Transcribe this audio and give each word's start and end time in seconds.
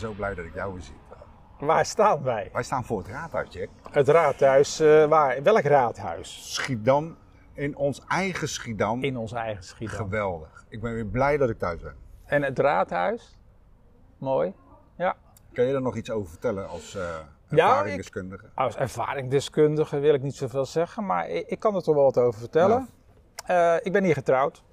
ben 0.00 0.08
zo 0.08 0.14
blij 0.14 0.34
dat 0.34 0.44
ik 0.44 0.54
jou 0.54 0.72
weer 0.72 0.82
zie. 0.82 0.94
Waar 1.58 1.86
staan 1.86 2.22
wij? 2.22 2.50
Wij 2.52 2.62
staan 2.62 2.84
voor 2.84 2.98
het 2.98 3.08
raadhuis, 3.08 3.52
Jack. 3.52 3.68
Het 3.90 4.08
raadhuis, 4.08 4.80
eh, 4.80 5.04
waar? 5.04 5.42
Welk 5.42 5.62
raadhuis? 5.62 6.54
Schiedam, 6.54 7.16
in 7.52 7.76
ons 7.76 8.04
eigen 8.08 8.48
Schiedam. 8.48 9.02
In 9.02 9.16
ons 9.16 9.32
eigen 9.32 9.64
Schiedam. 9.64 9.96
Geweldig. 9.96 10.64
Ik 10.68 10.80
ben 10.80 10.94
weer 10.94 11.06
blij 11.06 11.36
dat 11.36 11.50
ik 11.50 11.58
thuis 11.58 11.80
ben. 11.80 11.94
En 12.24 12.42
het 12.42 12.58
raadhuis? 12.58 13.38
Mooi. 14.18 14.54
Ja. 14.96 15.16
Kan 15.52 15.64
je 15.64 15.74
er 15.74 15.82
nog 15.82 15.96
iets 15.96 16.10
over 16.10 16.30
vertellen 16.30 16.68
als 16.68 16.94
eh 16.94 17.02
Ja, 17.48 17.68
ervaringsdeskundige? 17.68 18.50
Als 18.54 18.76
ervaringsdeskundige 18.76 19.98
wil 19.98 20.14
ik 20.14 20.22
niet 20.22 20.34
zoveel 20.34 20.64
zeggen, 20.64 21.06
maar 21.06 21.28
ik, 21.28 21.46
ik 21.46 21.58
kan 21.58 21.74
er 21.74 21.82
toch 21.82 21.94
wel 21.94 22.04
wat 22.04 22.18
over 22.18 22.40
vertellen. 22.40 22.88
Eh, 23.46 23.74
ik 23.82 23.92
ben 23.92 24.04
hier 24.04 24.14
getrouwd 24.14 24.64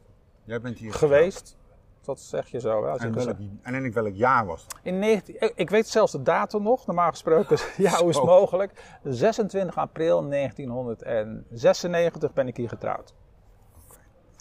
Jij 0.44 0.62
bent 0.62 0.78
hier 0.78 0.94
geweest. 0.94 1.58
Dat 2.06 2.20
zeg 2.20 2.48
je 2.48 2.60
zo. 2.60 2.84
Hè, 2.84 2.90
als 2.90 3.02
je 3.02 3.08
En, 3.08 3.14
gezegd- 3.14 3.38
welk, 3.38 3.50
en 3.62 3.74
in 3.76 3.94
welk 3.94 4.16
jaar 4.16 4.46
was 4.46 4.68
dat? 4.68 4.80
In 4.84 5.00
19, 5.00 5.52
ik- 5.56 5.70
weet 5.70 5.88
zelfs 5.88 6.12
de 6.12 6.22
datum 6.22 6.64
nog, 6.64 6.86
normaal 6.86 7.10
gesproken. 7.10 7.58
ja, 7.78 7.98
hoe 7.98 8.10
is 8.10 8.16
het 8.16 8.26
mogelijk? 8.26 8.98
26 9.04 9.78
april 9.78 10.30
1996 10.30 12.34
ben 12.34 12.48
ik 12.48 12.58
hier 12.58 12.70
getrouwd. 12.70 13.14
Dat 14.28 14.38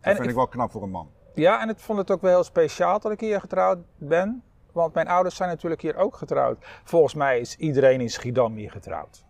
En 0.00 0.10
vind 0.14 0.24
ik- 0.24 0.30
ik 0.30 0.36
wel 0.36 0.48
knap 0.48 0.70
voor 0.70 0.82
een 0.82 0.90
man. 0.90 1.10
Ja, 1.34 1.60
en 1.62 1.68
ik 1.68 1.78
vond 1.78 1.98
het 1.98 2.10
ook 2.10 2.20
wel 2.20 2.30
heel 2.30 2.44
speciaal 2.44 3.00
dat 3.00 3.12
ik 3.12 3.20
hier 3.20 3.40
getrouwd 3.40 3.78
ben. 3.96 4.42
Want 4.72 4.94
mijn 4.94 5.08
ouders 5.08 5.36
zijn 5.36 5.48
natuurlijk 5.48 5.82
hier 5.82 5.96
ook 5.96 6.16
getrouwd. 6.16 6.58
Volgens 6.84 7.14
mij 7.14 7.40
is 7.40 7.56
iedereen 7.56 8.00
in 8.00 8.10
Schiedam 8.10 8.54
hier 8.54 8.70
getrouwd. 8.70 9.24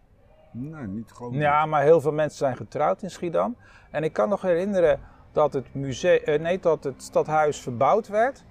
Nee, 0.53 0.87
niet 0.87 1.13
geloof 1.13 1.33
ik. 1.33 1.41
Ja, 1.41 1.67
maar 1.67 1.83
heel 1.83 2.01
veel 2.01 2.13
mensen 2.13 2.39
zijn 2.39 2.57
getrouwd 2.57 3.03
in 3.03 3.11
Schiedam. 3.11 3.57
En 3.91 4.03
ik 4.05 4.13
kan 4.13 4.29
nog 4.29 4.43
herinneren 4.43 5.01
dat 5.33 5.53
het, 5.53 5.75
museum, 5.75 6.19
eh, 6.25 6.41
nee, 6.41 6.59
dat 6.61 6.85
het 6.85 7.03
stadhuis 7.03 7.59
verbouwd 7.61 8.09
werd. 8.09 8.45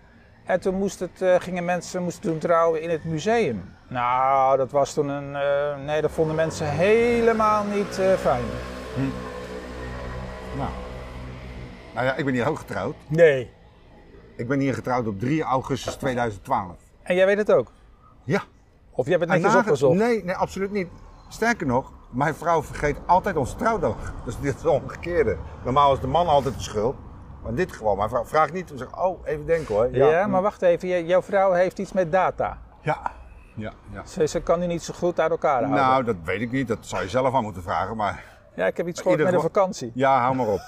En 0.45 0.59
toen 0.59 0.75
moest 0.75 0.99
het, 0.99 1.21
eh, 1.21 1.35
gingen 1.39 1.65
mensen 1.65 2.03
moesten 2.03 2.21
toen 2.21 2.37
trouwen 2.37 2.81
in 2.81 2.89
het 2.89 3.03
museum. 3.03 3.75
Nou, 3.87 4.57
dat 4.57 4.71
was 4.71 4.93
toen 4.93 5.07
een. 5.09 5.35
eh, 5.35 5.85
nee, 5.85 6.01
dat 6.01 6.11
vonden 6.11 6.35
mensen 6.35 6.69
helemaal 6.69 7.63
niet 7.63 7.99
fijn. 8.17 8.43
Nou. 10.57 10.69
nou 11.93 12.05
ja, 12.05 12.15
ik 12.15 12.25
ben 12.25 12.33
hier 12.33 12.47
ook 12.47 12.57
getrouwd. 12.57 12.95
Nee. 13.07 13.51
Ik 14.35 14.47
ben 14.47 14.59
hier 14.59 14.73
getrouwd 14.73 15.07
op 15.07 15.19
3 15.19 15.43
augustus 15.43 15.95
2012. 15.95 16.75
En 17.03 17.15
jij 17.15 17.25
weet 17.25 17.37
het 17.37 17.51
ook? 17.51 17.71
Ja. 18.23 18.41
Of 18.91 19.05
jij 19.05 19.17
hebt 19.17 19.25
het 19.29 19.35
En 19.35 19.41
netjes 19.41 19.61
opgezocht? 19.61 19.97
Nee, 19.97 20.23
nee, 20.23 20.35
absoluut 20.35 20.71
niet. 20.71 20.87
Sterker 21.29 21.67
nog, 21.67 21.91
mijn 22.09 22.35
vrouw 22.35 22.63
vergeet 22.63 22.97
altijd 23.05 23.35
onze 23.37 23.55
trouwdag. 23.55 23.95
Dus 24.25 24.39
dit 24.39 24.55
is 24.55 24.61
het 24.61 24.71
omgekeerde. 24.71 25.37
Normaal 25.63 25.93
is 25.93 25.99
de 25.99 26.07
man 26.07 26.27
altijd 26.27 26.55
de 26.55 26.61
schuld. 26.61 26.95
Maar 27.43 27.53
dit 27.53 27.71
geval, 27.71 27.95
mijn 27.95 28.09
vrouw 28.09 28.25
vraagt 28.25 28.53
niet. 28.53 28.69
Ze 28.69 28.77
zegt, 28.77 28.97
oh, 28.97 29.19
even 29.23 29.45
denken 29.45 29.75
hoor. 29.75 29.95
Ja, 29.95 30.27
maar 30.27 30.41
wacht 30.41 30.61
even. 30.61 31.05
Jouw 31.05 31.21
vrouw 31.21 31.51
heeft 31.51 31.79
iets 31.79 31.93
met 31.93 32.11
data. 32.11 32.57
Ja. 32.81 32.97
Ja, 33.55 33.73
ja. 33.91 34.05
Ze, 34.05 34.27
ze 34.27 34.41
kan 34.41 34.59
die 34.59 34.67
niet 34.67 34.83
zo 34.83 34.93
goed 34.93 35.19
uit 35.19 35.31
elkaar 35.31 35.63
houden. 35.63 35.83
Nou, 35.83 36.03
dat 36.03 36.15
weet 36.23 36.41
ik 36.41 36.51
niet. 36.51 36.67
Dat 36.67 36.77
zou 36.81 37.03
je 37.03 37.09
zelf 37.09 37.33
aan 37.33 37.43
moeten 37.43 37.63
vragen. 37.63 37.95
Maar 37.95 38.23
ja, 38.55 38.65
ik 38.65 38.77
heb 38.77 38.87
iets 38.87 39.01
gehoord 39.01 39.23
met 39.23 39.33
een 39.33 39.41
vakantie. 39.41 39.91
ja, 39.93 40.19
hou 40.19 40.35
maar 40.35 40.47
op. 40.47 40.59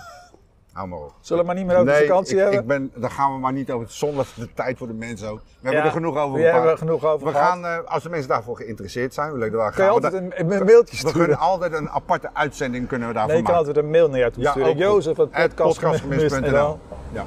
Hou 0.74 0.88
maar 0.88 1.00
op. 1.00 1.14
Zullen 1.22 1.42
we 1.42 1.48
maar 1.48 1.58
niet 1.58 1.66
meer 1.66 1.76
over 1.78 1.92
nee, 1.92 2.08
vakantie 2.08 2.34
ik, 2.36 2.42
hebben? 2.42 2.60
ik 2.60 2.68
ben, 2.68 2.92
daar 2.96 3.12
gaan 3.12 3.34
we 3.34 3.40
maar 3.40 3.54
niet 3.54 3.72
over. 3.72 3.86
Zonder 3.90 4.26
de 4.36 4.54
tijd 4.54 4.78
voor 4.78 4.88
de 4.88 4.94
mensen 4.94 5.30
ook. 5.30 5.38
We 5.40 5.44
hebben 5.62 5.80
Ja, 5.80 5.86
er 5.86 5.92
genoeg 5.92 6.18
over 6.18 6.40
we 6.40 6.46
hebben 6.46 6.72
er 6.72 6.78
genoeg 6.78 7.06
over 7.06 7.28
We 7.28 7.34
gehad. 7.34 7.48
gaan, 7.50 7.66
eh, 7.66 7.78
als 7.86 8.04
de 8.04 8.10
mensen 8.10 8.30
daarvoor 8.30 8.56
geïnteresseerd 8.58 9.14
zijn, 9.14 9.32
we 9.32 9.38
leuk 9.38 9.52
daar 9.52 9.74
gaan 9.74 9.86
we 9.86 9.92
altijd 9.92 10.14
een, 10.14 10.32
een 10.36 10.48
mailtje 10.48 10.76
We 10.92 10.96
sturen? 10.96 11.14
kunnen 11.14 11.38
altijd 11.38 11.74
een 11.74 11.90
aparte 11.90 12.30
uitzending 12.34 12.88
kunnen 12.88 13.08
we 13.08 13.14
daarvoor 13.14 13.34
Nee, 13.34 13.42
je 13.42 13.48
kan 13.48 13.56
maken. 13.56 13.68
altijd 13.68 13.86
een 13.86 13.92
mail 13.92 14.10
naar 14.10 14.20
jou 14.20 14.32
toe 14.32 14.44
Ja, 14.44 14.52
sturen. 14.52 14.78
Jozef, 14.78 15.18
het 15.18 15.56
podcastgemist.nl. 15.56 16.80
Ja. 17.12 17.26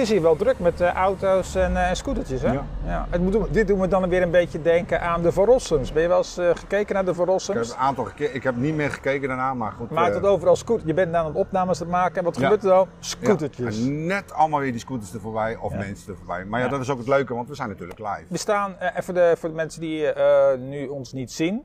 Het 0.00 0.08
is 0.08 0.14
hier 0.14 0.24
wel 0.24 0.36
druk 0.36 0.58
met 0.58 0.80
eh, 0.80 0.92
auto's 0.92 1.54
en 1.54 1.76
eh, 1.76 1.94
scootertjes, 1.94 2.42
hè? 2.42 2.52
Ja. 2.52 3.06
Het 3.10 3.20
moet, 3.20 3.54
dit 3.54 3.66
doet 3.68 3.78
me 3.78 3.88
dan 3.88 4.08
weer 4.08 4.22
een 4.22 4.30
beetje 4.30 4.62
denken 4.62 5.00
aan 5.00 5.22
de 5.22 5.32
Verrossums. 5.32 5.92
Ben 5.92 6.02
je 6.02 6.08
wel 6.08 6.18
eens 6.18 6.38
eh, 6.38 6.50
gekeken 6.54 6.94
naar 6.94 7.04
de 7.04 7.10
Ik 7.10 7.16
heb 7.16 7.24
Verrossums? 7.24 7.70
een 7.70 7.76
aantal 7.76 8.04
keer, 8.04 8.34
ik 8.34 8.42
heb 8.42 8.56
niet 8.56 8.74
meer 8.74 8.90
gekeken 8.90 9.28
daarna, 9.28 9.54
maar 9.54 9.72
goed. 9.72 9.90
Maakt 9.90 10.14
het 10.14 10.24
overal 10.24 10.56
scooter. 10.56 10.86
Je 10.86 10.94
bent 10.94 11.14
aan 11.14 11.26
het 11.26 11.34
opnames 11.34 11.78
het 11.78 11.88
maken 11.88 12.16
en 12.18 12.24
wat 12.24 12.36
Ja. 12.36 12.42
gebeurt 12.42 12.62
er 12.62 12.68
dan? 12.68 12.78
ja, 12.90 13.06
Scootertjes. 13.06 13.78
en 13.80 14.06
net 14.06 14.32
allemaal 14.32 14.60
weer 14.60 14.70
die 14.70 14.80
scooters 14.80 15.12
er 15.14 15.20
voorbij 15.20 15.56
of 15.56 15.72
Ja. 15.72 15.78
mensen 15.78 16.12
er 16.12 16.16
voorbij. 16.18 16.44
Maar 16.44 16.58
ja, 16.60 16.64
Ja. 16.64 16.70
dat 16.70 16.80
is 16.80 16.90
ook 16.90 16.98
het 16.98 17.08
leuke, 17.08 17.34
want 17.34 17.48
we 17.48 17.54
zijn 17.54 17.68
natuurlijk 17.68 17.98
live. 17.98 18.24
We 18.28 18.38
staan, 18.38 18.76
even 18.96 19.14
de, 19.14 19.34
voor 19.38 19.48
de 19.48 19.54
mensen 19.54 19.80
die 19.80 20.06
nu 20.58 20.86
ons 20.88 21.12
niet 21.12 21.32
zien. 21.32 21.64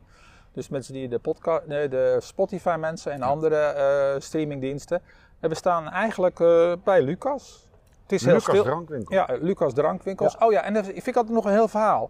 Dus 0.54 0.70
mensen 0.70 0.94
die 0.94 1.08
de, 1.08 1.20
podcast, 1.20 1.66
nee, 1.68 1.88
de 1.90 2.18
Spotify 2.20 2.76
mensen 2.80 3.12
en 3.12 3.22
andere 3.22 4.16
streamingdiensten. 4.20 5.02
En 5.40 5.50
we 5.50 5.56
staan 5.56 5.90
eigenlijk 5.90 6.38
bij 6.84 7.02
Lucas. 7.02 7.65
Het 8.06 8.12
is 8.14 8.24
heel 8.26 8.34
Lucas 8.34 8.50
stil. 8.50 8.64
Drankwinkel. 8.64 9.16
Ja, 9.16 9.28
Lucas 9.42 9.74
Drankwinkels. 9.74 10.38
Oh 10.38 10.52
ja, 10.52 10.62
en 10.62 10.74
dat 10.74 10.86
vind 10.86 11.08
ik 11.08 11.16
altijd 11.16 11.34
nog 11.36 11.46
een 11.46 11.52
heel 11.52 11.68
verhaal. 11.68 12.10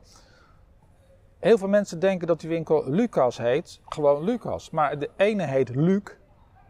Heel 1.40 1.58
veel 1.58 1.68
mensen 1.68 2.00
denken 2.00 2.28
dat 2.28 2.40
die 2.40 2.50
winkel 2.50 2.90
Lucas 2.90 3.38
heet. 3.38 3.82
Gewoon 3.86 4.24
Lucas. 4.24 4.70
Maar 4.70 5.00
de 5.00 5.10
ene 5.16 5.44
heet 5.44 5.76
Luc 5.76 6.02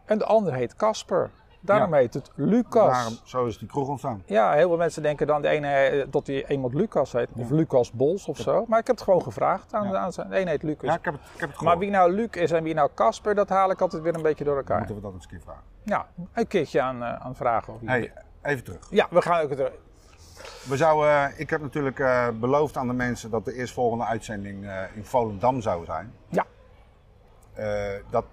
en 0.04 0.18
de 0.18 0.24
andere 0.24 0.56
heet 0.56 0.74
Casper. 0.76 1.30
Daarom 1.60 1.90
Ja. 1.94 1.96
heet 2.00 2.14
het 2.14 2.30
Lucas. 2.34 2.92
Daarom, 2.92 3.16
zo 3.24 3.46
is 3.46 3.58
die 3.58 3.68
kroeg 3.68 3.88
ontstaan. 3.88 4.22
Ja, 4.26 4.52
heel 4.52 4.68
veel 4.68 4.76
mensen 4.76 5.02
denken 5.02 5.26
dan 5.26 5.42
de 5.42 5.48
ene, 5.48 5.68
eh, 5.68 6.06
dat 6.10 6.26
hij 6.26 6.48
iemand 6.48 6.74
Lucas 6.74 7.12
heet. 7.12 7.28
Of 7.36 7.50
Lucas 7.50 7.92
Bols 7.92 8.26
of 8.28 8.36
zo. 8.38 8.64
Maar 8.68 8.78
ik 8.78 8.86
heb 8.86 8.96
het 8.96 9.04
gewoon 9.04 9.22
gevraagd 9.22 9.74
aan, 9.74 9.88
Ja. 9.88 9.96
aan 9.96 10.12
zijn. 10.12 10.28
De 10.30 10.36
ene 10.36 10.50
heet 10.50 10.62
Lucas. 10.62 10.88
Ja, 10.90 10.96
ik 10.96 11.04
heb 11.04 11.14
het, 11.14 11.22
ik 11.34 11.40
heb 11.40 11.50
het 11.50 11.60
maar 11.60 11.78
wie 11.78 11.90
nou 11.90 12.12
Luc 12.12 12.28
is 12.30 12.50
en 12.52 12.62
wie 12.62 12.74
nou 12.74 12.90
Casper, 12.94 13.34
dat 13.34 13.48
haal 13.48 13.70
ik 13.70 13.80
altijd 13.80 14.02
weer 14.02 14.14
een 14.14 14.22
beetje 14.22 14.44
door 14.44 14.56
elkaar. 14.56 14.78
Moeten 14.78 14.96
we 14.96 15.02
dat 15.02 15.12
eens 15.12 15.24
een 15.24 15.30
keer 15.30 15.40
vragen. 15.40 15.62
Ja, 15.82 16.06
een 16.32 16.46
keertje 16.46 16.80
aan, 16.80 17.02
eh, 17.02 17.14
aan 17.26 17.34
vragen. 17.36 17.74
Of 17.74 17.80
Hey, 17.84 18.12
even 18.46 18.64
terug. 18.64 18.86
Ja, 18.90 19.06
we 19.10 19.22
gaan 19.22 19.42
ook 19.42 19.50
het. 19.50 19.70
We 20.62 20.76
zouden, 20.76 21.08
eh, 21.10 21.40
ik 21.40 21.50
heb 21.50 21.60
natuurlijk 21.60 21.98
eh, 21.98 22.28
beloofd 22.40 22.76
aan 22.76 22.86
de 22.86 22.92
mensen 22.92 23.30
dat 23.30 23.44
de 23.44 23.52
eerstvolgende 23.54 24.04
uitzending 24.04 24.66
eh, 24.66 24.82
in 24.94 25.04
Volendam 25.04 25.60
zou 25.60 25.84
zijn. 25.84 26.12
Ja, 26.28 26.46
dat 28.10 28.24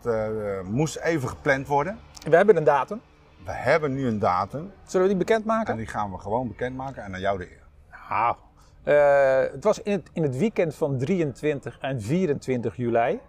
moest 0.66 0.96
even 0.96 1.30
gepland 1.30 1.68
worden. 1.68 2.00
we 2.30 2.36
hebben 2.36 2.58
een 2.58 2.64
datum. 2.64 3.02
We 3.46 3.52
hebben 3.52 3.94
nu 3.94 4.08
een 4.08 4.20
datum 4.20 4.72
Zullen 4.86 5.08
we 5.08 5.14
die 5.14 5.26
bekendmaken? 5.26 5.72
en 5.72 5.78
die 5.78 5.88
gaan 5.88 6.12
we 6.12 6.18
gewoon 6.18 6.48
bekendmaken 6.48 7.04
en 7.04 7.14
aan 7.14 7.20
jou 7.20 7.38
de 7.38 7.52
eer. 7.52 7.64
Nou, 8.10 8.36
het 9.52 9.64
was 9.64 9.82
in 9.82 9.92
het, 9.92 10.10
in 10.14 10.24
het 10.24 10.38
weekend 10.38 10.76
van 10.76 10.98
23 10.98 11.78
en 11.80 12.02
24 12.02 12.76
juli. 12.76 13.20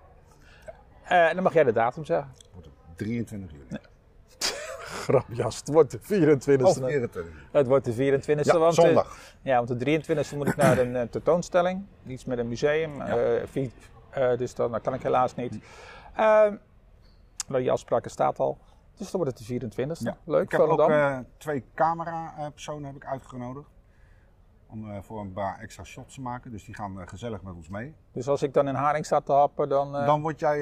Eh, 1.05 1.35
dan 1.35 1.43
mag 1.43 1.53
jij 1.53 1.65
de 1.65 1.73
datum 1.73 2.05
zeggen. 2.05 2.33
Wordt 2.53 2.67
het 2.67 2.75
23 2.97 3.51
juli. 3.51 3.81
Grapjas, 5.05 5.57
het 5.59 5.69
wordt 5.69 5.91
de 5.91 5.99
24e. 5.99 6.63
Of 6.63 6.75
24 6.75 7.23
juli. 7.23 7.35
Het 7.53 7.67
wordt 7.67 7.85
de 7.85 7.93
24e. 7.93 8.41
Ja, 8.45 8.59
want, 8.59 8.79
eh, 8.79 8.85
zondag. 8.85 9.19
ja, 9.43 9.57
want 9.65 9.69
de 9.69 9.77
23e 9.77 10.37
moet 10.37 10.49
ik 10.49 10.57
naar 10.57 10.79
een 10.79 10.97
eh, 10.97 11.03
tentoonstelling. 11.09 11.85
Iets 12.07 12.25
met 12.25 12.39
een 12.39 12.49
museum. 12.49 12.97
Ja. 12.97 13.17
eh, 14.11 14.37
dus 14.39 14.55
dan, 14.55 14.73
dat 14.73 14.81
kan 14.81 14.95
ik 14.95 15.03
helaas 15.03 15.35
niet. 15.35 15.59
Maar 17.49 17.61
die 17.61 17.71
afspraak 17.71 18.09
staat 18.09 18.39
al. 18.39 18.59
Dus 18.97 19.11
dan 19.11 19.21
wordt 19.23 19.39
het 19.39 19.49
de 19.49 19.69
24e. 19.95 19.99
Ja. 19.99 20.17
Leuk, 20.25 20.43
Ik 20.45 20.51
heb 20.51 20.61
ook 20.61 20.69
Volendam. 20.69 20.91
eh, 20.99 21.19
twee 21.39 21.65
camera-personen 21.75 22.85
heb 22.87 22.97
ik 22.97 23.05
uitgenodigd. 23.07 23.69
Om 24.75 24.91
eh, 24.91 24.97
voor 25.03 25.21
een 25.21 25.33
paar 25.33 25.59
extra 25.61 25.85
shots 25.85 26.15
te 26.15 26.21
maken. 26.21 26.51
Dus 26.51 26.65
die 26.65 26.75
gaan 26.75 27.01
eh, 27.01 27.07
gezellig 27.09 27.43
met 27.43 27.55
ons 27.55 27.69
mee. 27.69 27.95
Dus 28.13 28.29
als 28.29 28.43
ik 28.43 28.55
dan 28.55 28.69
in 28.69 28.75
Haring 28.75 29.07
sta 29.07 29.21
te 29.21 29.33
happen, 29.33 29.69
dan... 29.69 29.97
eh, 29.97 30.07
Dan 30.07 30.21
word 30.21 30.41
jij 30.41 30.59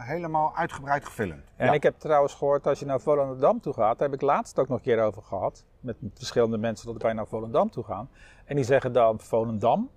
helemaal 0.00 0.56
uitgebreid 0.56 1.04
gefilmd. 1.04 1.52
En 1.56 1.66
Ja. 1.66 1.72
ik 1.72 1.82
heb 1.82 1.98
trouwens 1.98 2.34
gehoord, 2.34 2.66
als 2.66 2.78
je 2.78 2.86
naar 2.86 3.00
Volendam 3.00 3.60
toe 3.60 3.72
gaat, 3.72 3.98
daar 3.98 4.08
heb 4.08 4.16
ik 4.16 4.26
laatst 4.26 4.58
ook 4.58 4.68
nog 4.68 4.78
een 4.78 4.84
keer 4.84 5.02
over 5.02 5.22
gehad. 5.22 5.64
Met 5.80 5.96
verschillende 6.14 6.58
mensen 6.58 6.92
dat 6.92 7.02
wij 7.02 7.12
naar 7.12 7.26
Volendam 7.26 7.70
toe 7.70 7.84
gaan. 7.84 8.08
En 8.44 8.56
die 8.56 8.64
zeggen 8.64 8.92
dan, 8.92 9.20
Volendam, 9.20 9.90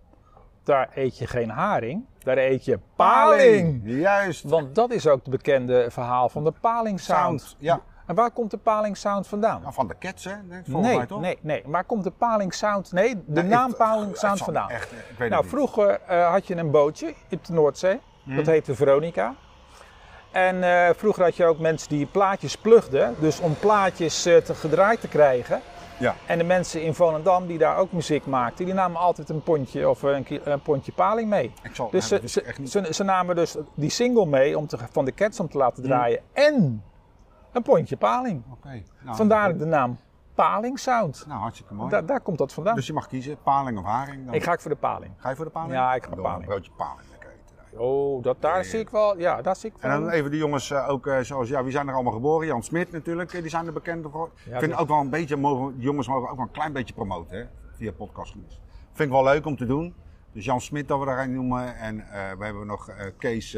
daar 0.64 0.90
eet 0.94 1.18
je 1.18 1.28
geen 1.28 1.50
haring, 1.50 2.06
daar 2.20 2.38
eet 2.38 2.66
je 2.66 2.80
paling. 2.96 3.82
Juist. 3.84 4.44
Want 4.44 4.76
dat 4.76 4.92
is 4.92 5.08
ook 5.08 5.20
het 5.20 5.30
bekende 5.30 5.92
verhaal 5.92 6.30
van 6.30 6.44
de 6.44 6.54
paling 6.62 7.00
sound. 7.00 7.42
Sound. 7.42 7.56
Ja. 7.60 7.82
En 8.08 8.16
waar 8.16 8.32
komt 8.32 8.52
de 8.52 8.58
paling 8.58 8.98
sound 8.98 9.28
vandaan? 9.28 9.62
Nou, 9.62 9.74
van 9.74 9.88
de 9.88 9.96
Cats, 10.00 10.24
hè? 10.24 10.34
nee, 10.66 10.96
mij 10.96 11.06
toch? 11.06 11.20
nee, 11.22 11.38
nee. 11.42 11.64
Waar 11.66 11.84
komt 11.84 12.04
de 12.04 12.12
paling 12.12 12.54
sound? 12.54 12.92
Nee, 12.92 13.16
de 13.26 13.42
Nee, 13.42 13.44
naam 13.44 13.70
ik- 13.70 13.78
paling 13.78 14.18
sound 14.18 14.38
vandaan. 14.40 14.70
Echt, 14.70 14.92
ik 14.92 15.18
weet 15.18 15.30
Nou, 15.30 15.42
niet. 15.42 15.52
vroeger 15.52 16.00
eh, 16.08 16.32
had 16.32 16.48
je 16.48 16.56
een 16.56 16.72
bootje 16.72 17.14
op 17.32 17.46
de 17.46 17.54
Noordzee. 17.54 18.00
Mhm. 18.24 18.36
Dat 18.36 18.46
heette 18.46 18.76
Veronica. 18.76 19.34
En 20.32 20.64
eh, 20.64 20.90
vroeger 20.96 21.24
had 21.24 21.36
je 21.36 21.46
ook 21.46 21.60
mensen 21.60 21.90
die 21.90 22.06
plaatjes 22.06 22.58
plugden. 22.58 23.16
Dus 23.20 23.40
om 23.40 23.56
plaatjes 23.60 24.26
eh, 24.26 24.38
te 24.38 24.56
gedraaid 24.56 25.02
te 25.02 25.08
krijgen. 25.08 25.62
Ja. 26.00 26.16
En 26.26 26.38
de 26.38 26.44
mensen 26.44 26.82
in 26.84 26.94
Volendam 26.94 27.48
die 27.48 27.58
daar 27.58 27.78
ook 27.78 27.92
muziek 27.92 28.26
maakten, 28.26 28.66
die 28.66 28.74
namen 28.74 29.02
altijd 29.02 29.30
een 29.30 29.42
pondje 29.44 29.90
of 29.90 30.02
een, 30.02 30.26
een 30.44 30.62
pondje 30.62 30.92
paling 30.92 31.30
mee. 31.30 31.54
Ik 31.64 31.76
zal, 31.76 31.90
Dus 31.90 32.08
ze, 32.08 32.22
ze, 32.26 32.88
ze 32.94 33.04
namen 33.04 33.36
dus 33.36 33.56
die 33.74 33.90
single 33.90 34.26
mee 34.26 34.58
om 34.58 34.68
te, 34.68 34.78
van 34.92 35.06
de 35.06 35.14
Cats 35.14 35.40
om 35.40 35.50
te 35.50 35.58
laten 35.58 35.84
Mhm. 35.84 35.92
draaien. 35.92 36.20
En 36.34 36.84
een 37.58 37.64
pondje 37.64 37.98
paling. 37.98 38.44
Nou, 38.64 39.16
Vandaar 39.16 39.58
de 39.58 39.66
naam 39.66 39.98
Paling 40.36 40.80
Sound. 40.80 41.26
Nou, 41.28 41.40
hartstikke 41.40 41.74
mooi. 41.74 41.90
Daar, 41.90 42.06
daar 42.06 42.22
komt 42.22 42.38
dat 42.38 42.54
vandaan. 42.54 42.76
Dus 42.76 42.88
je 42.88 42.94
mag 42.94 43.08
kiezen, 43.08 43.38
paling 43.44 43.78
of 43.78 43.86
haring. 43.86 44.26
Dan... 44.26 44.34
ik 44.34 44.44
ga 44.44 44.52
ook 44.52 44.62
voor 44.62 44.72
de 44.72 44.78
paling. 44.78 45.14
Ga 45.18 45.30
je 45.30 45.36
voor 45.36 45.46
de 45.46 45.52
paling? 45.52 45.74
Ja, 45.74 45.94
ik 45.94 46.04
ga 46.04 46.10
Dan 46.10 46.22
paling. 46.22 46.42
Een 46.42 46.48
broodje 46.48 46.72
paling. 46.78 47.08
Oh, 47.78 48.24
dat, 48.24 48.42
daar 48.42 48.66
zie 48.66 48.80
ik 48.80 48.90
wel. 48.90 49.18
Ja, 49.18 49.42
daar 49.42 49.56
zie 49.56 49.70
ik 49.70 49.76
En 49.80 49.90
wel. 49.90 50.00
dan 50.00 50.10
even 50.10 50.32
de 50.32 50.38
jongens 50.38 50.72
eh, 50.72 50.90
ook 50.90 51.08
eh, 51.08 51.20
zoals, 51.20 51.50
ja, 51.50 51.64
wie 51.64 51.72
zijn 51.72 51.88
er 51.88 51.94
allemaal 51.94 52.14
geboren? 52.14 52.48
Jan 52.48 52.64
Smit 52.64 52.92
natuurlijk, 52.92 53.34
eh, 53.34 53.42
die 53.42 53.50
zijn 53.50 53.68
er 53.68 53.74
bekend 53.74 54.06
voor. 54.12 54.32
Ja, 54.46 54.54
ik 54.54 54.60
vind 54.60 54.78
ook 54.78 54.88
wel 54.88 55.00
een 55.00 55.10
beetje, 55.10 55.36
mogen, 55.36 55.74
die 55.76 55.84
jongens 55.84 56.08
mogen 56.08 56.30
ook 56.30 56.36
wel 56.36 56.46
een 56.46 56.52
klein 56.52 56.74
beetje 56.74 56.94
promoten, 56.94 57.38
hè, 57.38 57.46
via 57.76 57.92
podcast. 57.92 58.36
Vind 58.94 59.10
ik 59.10 59.16
wel 59.16 59.24
leuk 59.24 59.46
om 59.46 59.58
te 59.58 59.66
doen. 59.66 59.94
Dus 60.32 60.46
Jan 60.46 60.62
Smit 60.62 60.88
dat 60.88 61.00
we 61.00 61.06
daar 61.06 61.30
noemen. 61.30 61.76
En 61.76 61.96
we 62.38 62.46
hebben 62.46 62.68
nog 62.68 62.92
Kees, 63.18 63.58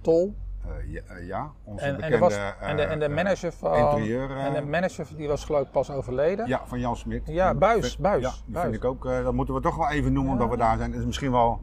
Tol. 0.00 0.34
Eh, 0.68 0.92
ja, 0.92 1.00
eh, 1.08 1.26
ja, 1.26 1.50
onze 1.64 1.84
En, 1.84 1.90
en, 1.90 1.96
bekende... 1.96 2.18
was, 2.18 2.34
en, 2.60 2.76
de, 2.76 2.82
en 2.82 2.98
de 2.98 3.04
eh, 3.04 3.14
manager 3.14 3.52
van. 3.52 3.74
interieur, 3.76 4.36
en 4.36 4.52
de 4.52 4.62
manager 4.62 5.06
die 5.16 5.28
was 5.28 5.44
geloof 5.44 5.62
ik 5.62 5.70
pas 5.70 5.90
overleden. 5.90 6.46
Ja, 6.46 6.60
van 6.66 6.80
Jan 6.80 6.96
Smit. 6.96 7.22
Ja, 7.26 7.50
Die 7.50 7.58
Buis, 7.58 7.96
Buis, 7.96 8.22
Ja, 8.22 8.30
die 8.30 8.52
Buis. 8.52 8.64
vind 8.64 8.76
ik 8.76 8.84
ook, 8.84 9.02
dat 9.04 9.32
moeten 9.32 9.54
we 9.54 9.60
toch 9.60 9.76
wel 9.76 9.88
even 9.90 10.12
noemen, 10.12 10.32
Ja. 10.36 10.38
omdat 10.42 10.56
we 10.56 10.62
daar 10.64 10.76
zijn. 10.76 10.94
Is 10.94 11.04
misschien 11.04 11.30
wel... 11.30 11.60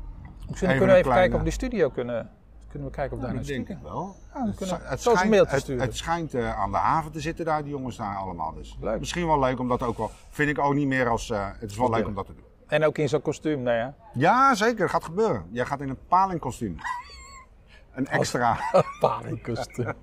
Misschien 0.47 0.69
even 0.69 0.77
kunnen 0.77 0.87
we 0.87 1.01
even 1.01 1.01
kleine- 1.11 1.19
kijken 1.21 1.37
of 1.37 1.43
die 1.43 1.51
studio 1.51 1.89
kunnen. 1.89 2.29
Kunnen 2.69 2.87
we 2.87 2.93
kijken 2.95 3.17
of 3.17 3.23
daar 3.23 3.31
Ja, 3.33 3.37
een 3.39 3.43
dat 3.43 3.51
denk 3.53 3.65
studio. 3.65 3.85
ik 3.87 3.91
wel. 3.93 4.15
Ja, 4.33 4.45
Het 4.45 4.55
kunnen 4.55 4.79
het 4.83 5.01
schijnt- 5.01 5.29
mailtje 5.29 5.55
het-. 5.55 5.81
Het 5.81 5.97
schijnt 5.97 6.35
aan 6.35 6.71
de 6.71 6.77
haven 6.77 7.11
te 7.11 7.19
zitten 7.19 7.45
daar, 7.45 7.63
die 7.63 7.71
jongens 7.71 7.97
daar 7.97 8.15
allemaal. 8.15 8.53
Dus 8.53 8.77
Leuk. 8.81 8.99
misschien 8.99 9.27
wel 9.27 9.39
leuk 9.39 9.59
om 9.59 9.67
dat 9.67 9.83
ook 9.83 9.97
wel... 9.97 10.11
Vind 10.29 10.49
ik 10.49 10.59
ook 10.59 10.73
niet 10.73 10.87
meer 10.87 11.07
als... 11.09 11.31
het 11.59 11.71
is 11.71 11.77
wel 11.77 11.89
leuk 11.89 12.07
om 12.07 12.15
dat 12.15 12.25
te 12.25 12.33
doen. 12.35 12.43
En 12.67 12.85
ook 12.85 12.97
in 12.97 13.09
zo'n 13.09 13.21
kostuum, 13.21 13.61
nee 13.61 13.77
hè? 13.79 13.87
Ja, 14.13 14.55
zeker. 14.55 14.89
Gaat 14.89 15.03
gebeuren. 15.03 15.45
Jij 15.51 15.65
gaat 15.65 15.81
in 15.81 15.89
een 15.89 15.97
palingkostuum. 16.07 16.75
Een 17.93 18.07
extra. 18.07 18.57
Paardenkostuum. 18.99 19.93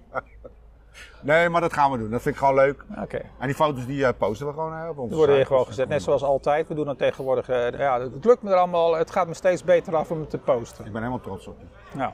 Nee, 1.22 1.48
maar 1.48 1.60
dat 1.60 1.72
gaan 1.72 1.90
we 1.90 1.98
doen. 1.98 2.10
Dat 2.10 2.22
vind 2.22 2.34
ik 2.34 2.40
gewoon 2.40 2.54
leuk. 2.54 2.84
Oké. 3.02 3.20
En 3.38 3.46
die 3.46 3.54
foto's 3.54 3.86
die 3.86 4.04
eh, 4.06 4.12
posten 4.18 4.46
we 4.46 4.52
gewoon 4.52 4.88
op 4.88 4.96
onze 4.98 5.08
Die 5.08 5.16
worden 5.16 5.36
hier 5.36 5.46
gewoon 5.46 5.66
gezet, 5.66 5.88
net 5.88 6.02
zoals 6.02 6.22
altijd. 6.22 6.68
We 6.68 6.74
doen 6.74 6.84
dat 6.84 6.98
tegenwoordig. 6.98 7.48
eh, 7.48 7.70
ja, 7.78 8.00
het 8.00 8.24
lukt 8.24 8.42
me 8.42 8.50
er 8.50 8.56
allemaal. 8.56 8.94
Het 8.96 9.10
gaat 9.10 9.26
me 9.26 9.34
steeds 9.34 9.64
beter 9.64 9.96
af 9.96 10.10
om 10.10 10.20
het 10.20 10.30
te 10.30 10.38
posten. 10.38 10.84
Ik 10.84 10.92
ben 10.92 11.00
helemaal 11.02 11.22
trots 11.22 11.46
op 11.46 11.56
je. 11.58 11.96
Nou. 11.98 12.12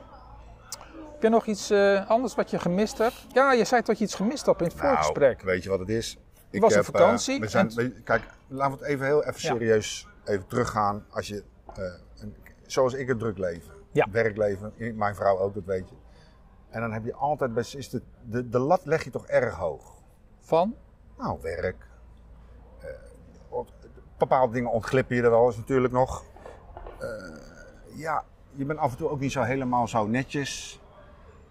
Heb 1.11 1.21
je 1.23 1.29
nog 1.29 1.45
iets 1.45 1.69
eh, 1.69 2.09
anders 2.09 2.35
wat 2.35 2.49
je 2.49 2.59
gemist 2.59 2.97
hebt? 2.97 3.25
Ja, 3.33 3.53
je 3.53 3.63
zei 3.65 3.81
dat 3.81 3.97
je 3.97 4.03
iets 4.03 4.15
gemist 4.15 4.45
hebt 4.45 4.61
in 4.61 4.67
het 4.67 4.75
voorgesprek. 4.79 5.35
Nou, 5.37 5.47
weet 5.51 5.63
je 5.63 5.69
wat 5.69 5.79
het 5.79 5.89
is? 5.89 6.17
Ik 6.49 6.61
was 6.61 6.77
op 6.77 6.85
vakantie 6.85 7.39
we 7.39 7.47
zijn, 7.47 7.69
en- 7.77 8.03
kijk, 8.03 8.23
laten 8.47 8.77
we 8.77 8.83
het 8.83 8.93
even 8.93 9.05
heel 9.05 9.19
even 9.23 9.33
Ja. 9.33 9.39
serieus 9.53 10.07
even 10.25 10.47
teruggaan. 10.47 11.05
Als 11.09 11.27
je, 11.27 11.43
een- 12.17 12.35
zoals 12.65 12.93
ik 12.93 13.07
het 13.07 13.19
druk 13.19 13.37
leven, 13.37 13.73
Ja. 13.95 14.07
werkleven, 14.11 14.73
mijn 14.95 15.15
vrouw 15.15 15.39
ook, 15.39 15.53
dat 15.53 15.65
weet 15.65 15.89
je. 15.89 15.95
En 16.69 16.81
dan 16.81 16.91
heb 16.91 17.05
je 17.05 17.13
altijd, 17.13 17.53
best, 17.53 17.75
is 17.75 17.89
de, 17.89 18.01
de, 18.21 18.49
de 18.49 18.59
lat 18.59 18.85
leg 18.85 19.03
je 19.03 19.09
toch 19.09 19.27
erg 19.27 19.55
hoog. 19.55 19.93
Van? 20.39 20.75
Nou, 21.17 21.39
werk. 21.41 21.87
eh, 22.81 23.59
bepaalde 24.17 24.53
dingen 24.53 24.71
ontglippen 24.71 25.15
je 25.15 25.21
er 25.21 25.29
wel 25.29 25.45
eens 25.45 25.57
natuurlijk 25.57 25.93
nog. 25.93 26.23
Eh, 26.99 27.07
ja, 27.95 28.23
je 28.51 28.65
bent 28.65 28.79
af 28.79 28.91
en 28.91 28.97
toe 28.97 29.09
ook 29.09 29.19
niet 29.19 29.31
zo 29.31 29.41
helemaal 29.41 29.87
zo 29.87 30.07
netjes. 30.07 30.79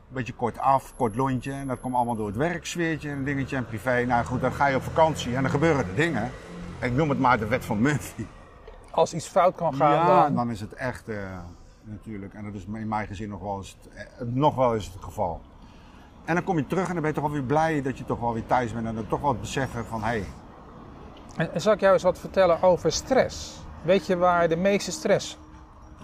Beetje 0.08 0.34
kort 0.34 0.58
af, 0.58 0.94
kort 0.96 1.16
lontje. 1.16 1.52
En 1.52 1.66
dat 1.66 1.80
komt 1.80 1.94
allemaal 1.94 2.16
door 2.16 2.26
het 2.26 2.36
werksfeertje 2.36 3.10
en 3.10 3.16
een 3.16 3.24
dingetje 3.24 3.56
en 3.56 3.66
privé. 3.66 4.04
Nou 4.04 4.24
goed, 4.24 4.40
dan 4.40 4.52
ga 4.52 4.66
je 4.66 4.76
op 4.76 4.82
vakantie 4.82 5.36
en 5.36 5.42
dan 5.42 5.50
gebeuren 5.50 5.88
er 5.88 5.94
dingen. 5.94 6.30
En 6.80 6.90
ik 6.90 6.96
noem 6.96 7.08
het 7.08 7.18
maar 7.18 7.38
de 7.38 7.46
wet 7.46 7.64
van 7.64 7.80
Murphy. 7.80 8.26
Als 8.90 9.14
iets 9.14 9.28
fout 9.28 9.54
kan 9.54 9.74
gaan, 9.74 9.92
ja, 9.92 10.22
dan... 10.22 10.34
dan 10.34 10.50
is 10.50 10.60
het 10.60 10.72
echt 10.72 11.08
eh, 11.08 11.38
natuurlijk. 11.84 12.34
En 12.34 12.44
dat 12.44 12.54
is 12.54 12.64
in 12.64 12.88
mijn 12.88 13.06
gezin 13.06 13.28
nog 13.28 13.40
wel 13.40 13.56
eens 13.56 13.76
het, 13.82 13.92
eh, 13.94 14.26
nog 14.26 14.54
wel 14.54 14.74
eens 14.74 14.92
het 14.92 15.02
geval. 15.04 15.40
En 16.24 16.34
dan 16.34 16.44
kom 16.44 16.56
je 16.56 16.66
terug 16.66 16.86
en 16.88 16.92
dan 16.92 17.02
ben 17.02 17.10
je 17.10 17.14
toch 17.20 17.24
wel 17.24 17.32
weer 17.32 17.42
blij 17.46 17.82
dat 17.82 17.98
je 17.98 18.04
toch 18.04 18.20
wel 18.20 18.32
weer 18.32 18.46
thuis 18.46 18.72
bent. 18.72 18.86
En 18.86 18.94
dan 18.94 19.06
toch 19.06 19.20
wel 19.20 19.30
het 19.30 19.40
beseffen 19.40 19.84
van, 19.86 20.00
hé, 20.00 20.06
hey, 20.06 20.24
En, 21.36 21.52
en 21.52 21.60
zal 21.60 21.72
ik 21.72 21.80
jou 21.80 21.92
eens 21.92 22.02
wat 22.02 22.18
vertellen 22.18 22.62
over 22.62 22.92
stress? 22.92 23.62
Weet 23.82 24.06
je 24.06 24.16
waar 24.16 24.48
de 24.48 24.56
meeste 24.56 24.90
stress 24.92 25.38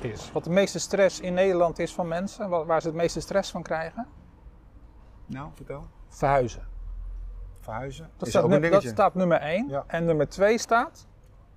is? 0.01 0.33
Wat 0.33 0.45
de 0.45 0.51
meeste 0.51 0.79
stress 0.79 1.21
in 1.21 1.35
Nederland 1.35 1.79
is 1.79 1.95
van 1.95 2.09
mensen? 2.09 2.49
Wa- 2.49 2.65
Waar 2.65 2.81
ze 2.81 2.87
het 2.87 2.97
meeste 2.97 3.21
stress 3.21 3.51
van 3.51 3.63
krijgen? 3.63 4.07
nou 5.27 5.51
vertel. 5.55 5.87
Verhuizen. 6.09 6.67
Verhuizen. 7.61 8.11
Dat, 8.17 8.29
staat, 8.29 8.97
dat 8.97 9.15
nummer 9.15 9.41
1. 9.41 9.69
Ja. 9.69 9.85
En 9.87 10.05
nummer 10.05 10.29
2 10.29 10.59
staat 10.59 11.07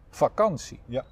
vakantie. 0.10 0.80
Ja. 0.86 1.04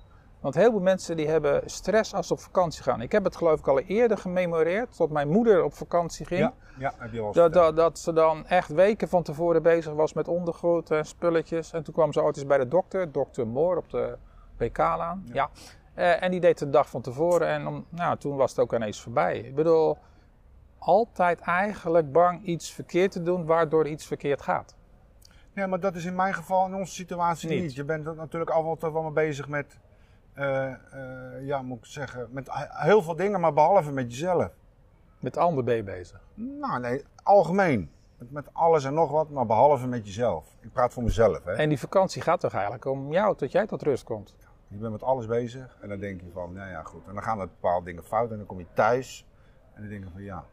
Want 0.42 0.56
heel 0.56 0.72
veel 0.72 0.80
mensen 0.80 1.18
die 1.18 1.28
hebben 1.28 1.62
stress 1.66 2.14
als 2.14 2.28
ze 2.28 2.34
op 2.34 2.40
vakantie 2.40 2.84
gaan. 2.84 3.02
Ik 3.02 3.12
heb 3.12 3.24
het 3.24 3.36
geloof 3.36 3.60
ik 3.60 3.68
al 3.68 3.80
eerder 3.80 4.18
gememoreerd, 4.18 4.96
tot 4.96 5.12
mijn 5.12 5.30
moeder 5.30 5.64
op 5.64 5.74
vakantie 5.74 6.26
ging. 6.26 6.40
Ja, 6.40 6.54
ja, 6.78 6.94
heb 6.98 7.12
je 7.12 7.22
eens 7.22 7.36
Dat, 7.36 7.54
dat, 7.54 7.76
dat 7.76 8.00
ze 8.00 8.14
dan 8.14 8.46
echt 8.48 8.70
weken 8.70 9.08
van 9.08 9.24
tevoren 9.24 9.64
bezig 9.64 9.94
was 9.94 10.14
met 10.14 10.28
ondergoed 10.28 10.92
en 10.92 11.06
spulletjes. 11.06 11.74
En 11.74 11.84
toen 11.84 11.94
kwam 11.94 12.14
ze 12.14 12.22
ooit 12.22 12.38
eens 12.38 12.46
bij 12.46 12.58
de 12.58 12.68
dokter, 12.68 13.12
dokter 13.12 13.48
Moor 13.48 13.78
op 13.78 13.90
de 13.90 14.18
BK-laan. 14.58 15.24
Ja. 15.34 15.50
Eh, 15.94 16.24
en 16.24 16.32
die 16.32 16.40
deed 16.40 16.60
het 16.60 16.72
de 16.72 16.78
dag 16.78 16.90
van 16.90 17.02
tevoren 17.02 17.48
en 17.48 17.68
om, 17.68 17.86
nou, 17.90 18.18
toen 18.18 18.36
was 18.36 18.50
het 18.50 18.60
ook 18.60 18.74
ineens 18.74 19.02
voorbij. 19.02 19.40
Ik 19.40 19.56
bedoel, 19.56 19.98
altijd 20.78 21.40
eigenlijk 21.40 22.12
bang 22.12 22.44
iets 22.44 22.72
verkeerd 22.72 23.12
te 23.12 23.22
doen 23.22 23.46
waardoor 23.46 23.88
iets 23.88 24.06
verkeerd 24.06 24.42
gaat. 24.42 24.76
Ja, 25.54 25.68
maar 25.68 25.80
dat 25.80 25.96
is 25.96 26.06
in 26.06 26.16
mijn 26.16 26.34
geval, 26.34 26.66
in 26.66 26.76
onze 26.76 26.94
situatie 26.94 27.50
Niet. 27.50 27.62
niet. 27.62 27.74
Je 27.74 27.84
bent 27.84 28.16
natuurlijk 28.16 28.52
altijd 28.52 28.94
wel 28.94 29.02
mee 29.02 29.12
bezig 29.12 29.48
met, 29.48 29.80
eh, 30.33 30.72
eh, 30.72 31.45
ja, 31.45 31.62
moet 31.62 31.78
ik 31.78 31.86
zeggen, 31.86 32.28
met 32.31 32.48
heel 32.69 33.01
veel 33.01 33.16
dingen, 33.16 33.39
maar 33.39 33.54
behalve 33.54 33.92
met 33.92 34.12
jezelf. 34.12 34.50
Met 35.19 35.38
ander 35.38 35.63
ben 35.63 35.75
je 35.75 35.83
bezig. 35.83 36.22
Nou, 36.33 36.80
nee, 36.80 37.04
algemeen. 37.24 37.92
Met, 38.18 38.31
met 38.31 38.50
alles 38.54 38.83
en 38.83 38.94
nog 38.94 39.12
wat, 39.12 39.30
maar 39.30 39.45
behalve 39.45 39.88
met 39.88 40.06
jezelf. 40.06 40.56
Ik 40.60 40.72
praat 40.72 40.94
voor 40.94 41.04
mezelf, 41.04 41.44
hè. 41.44 41.54
En 41.54 41.69
die 41.69 41.80
vakantie 41.80 42.22
gaat 42.22 42.39
toch 42.39 42.54
eigenlijk 42.54 42.86
om 42.86 43.12
jou, 43.12 43.36
tot 43.36 43.51
jij 43.51 43.68
tot 43.68 43.81
rust 43.81 44.04
komt. 44.04 44.36
Je 44.68 44.78
bent 44.78 44.92
met 44.92 45.04
alles 45.04 45.25
bezig 45.25 45.78
en 45.81 45.89
dan 45.89 46.00
denk 46.00 46.22
je 46.22 46.31
van, 46.34 46.54
nou 46.54 46.69
ja, 46.69 46.84
goed. 46.84 47.07
En 47.07 47.13
dan 47.13 47.24
gaan 47.24 47.39
er 47.39 47.48
bepaalde 47.48 47.86
dingen 47.86 48.04
fout 48.04 48.31
en 48.31 48.38
dan 48.38 48.45
kom 48.45 48.60
je 48.60 48.66
thuis 48.74 49.27
en 49.74 49.81
dan 49.81 49.89
denk 49.89 50.04
je 50.04 50.10
van, 50.13 50.24
ja, 50.24 50.45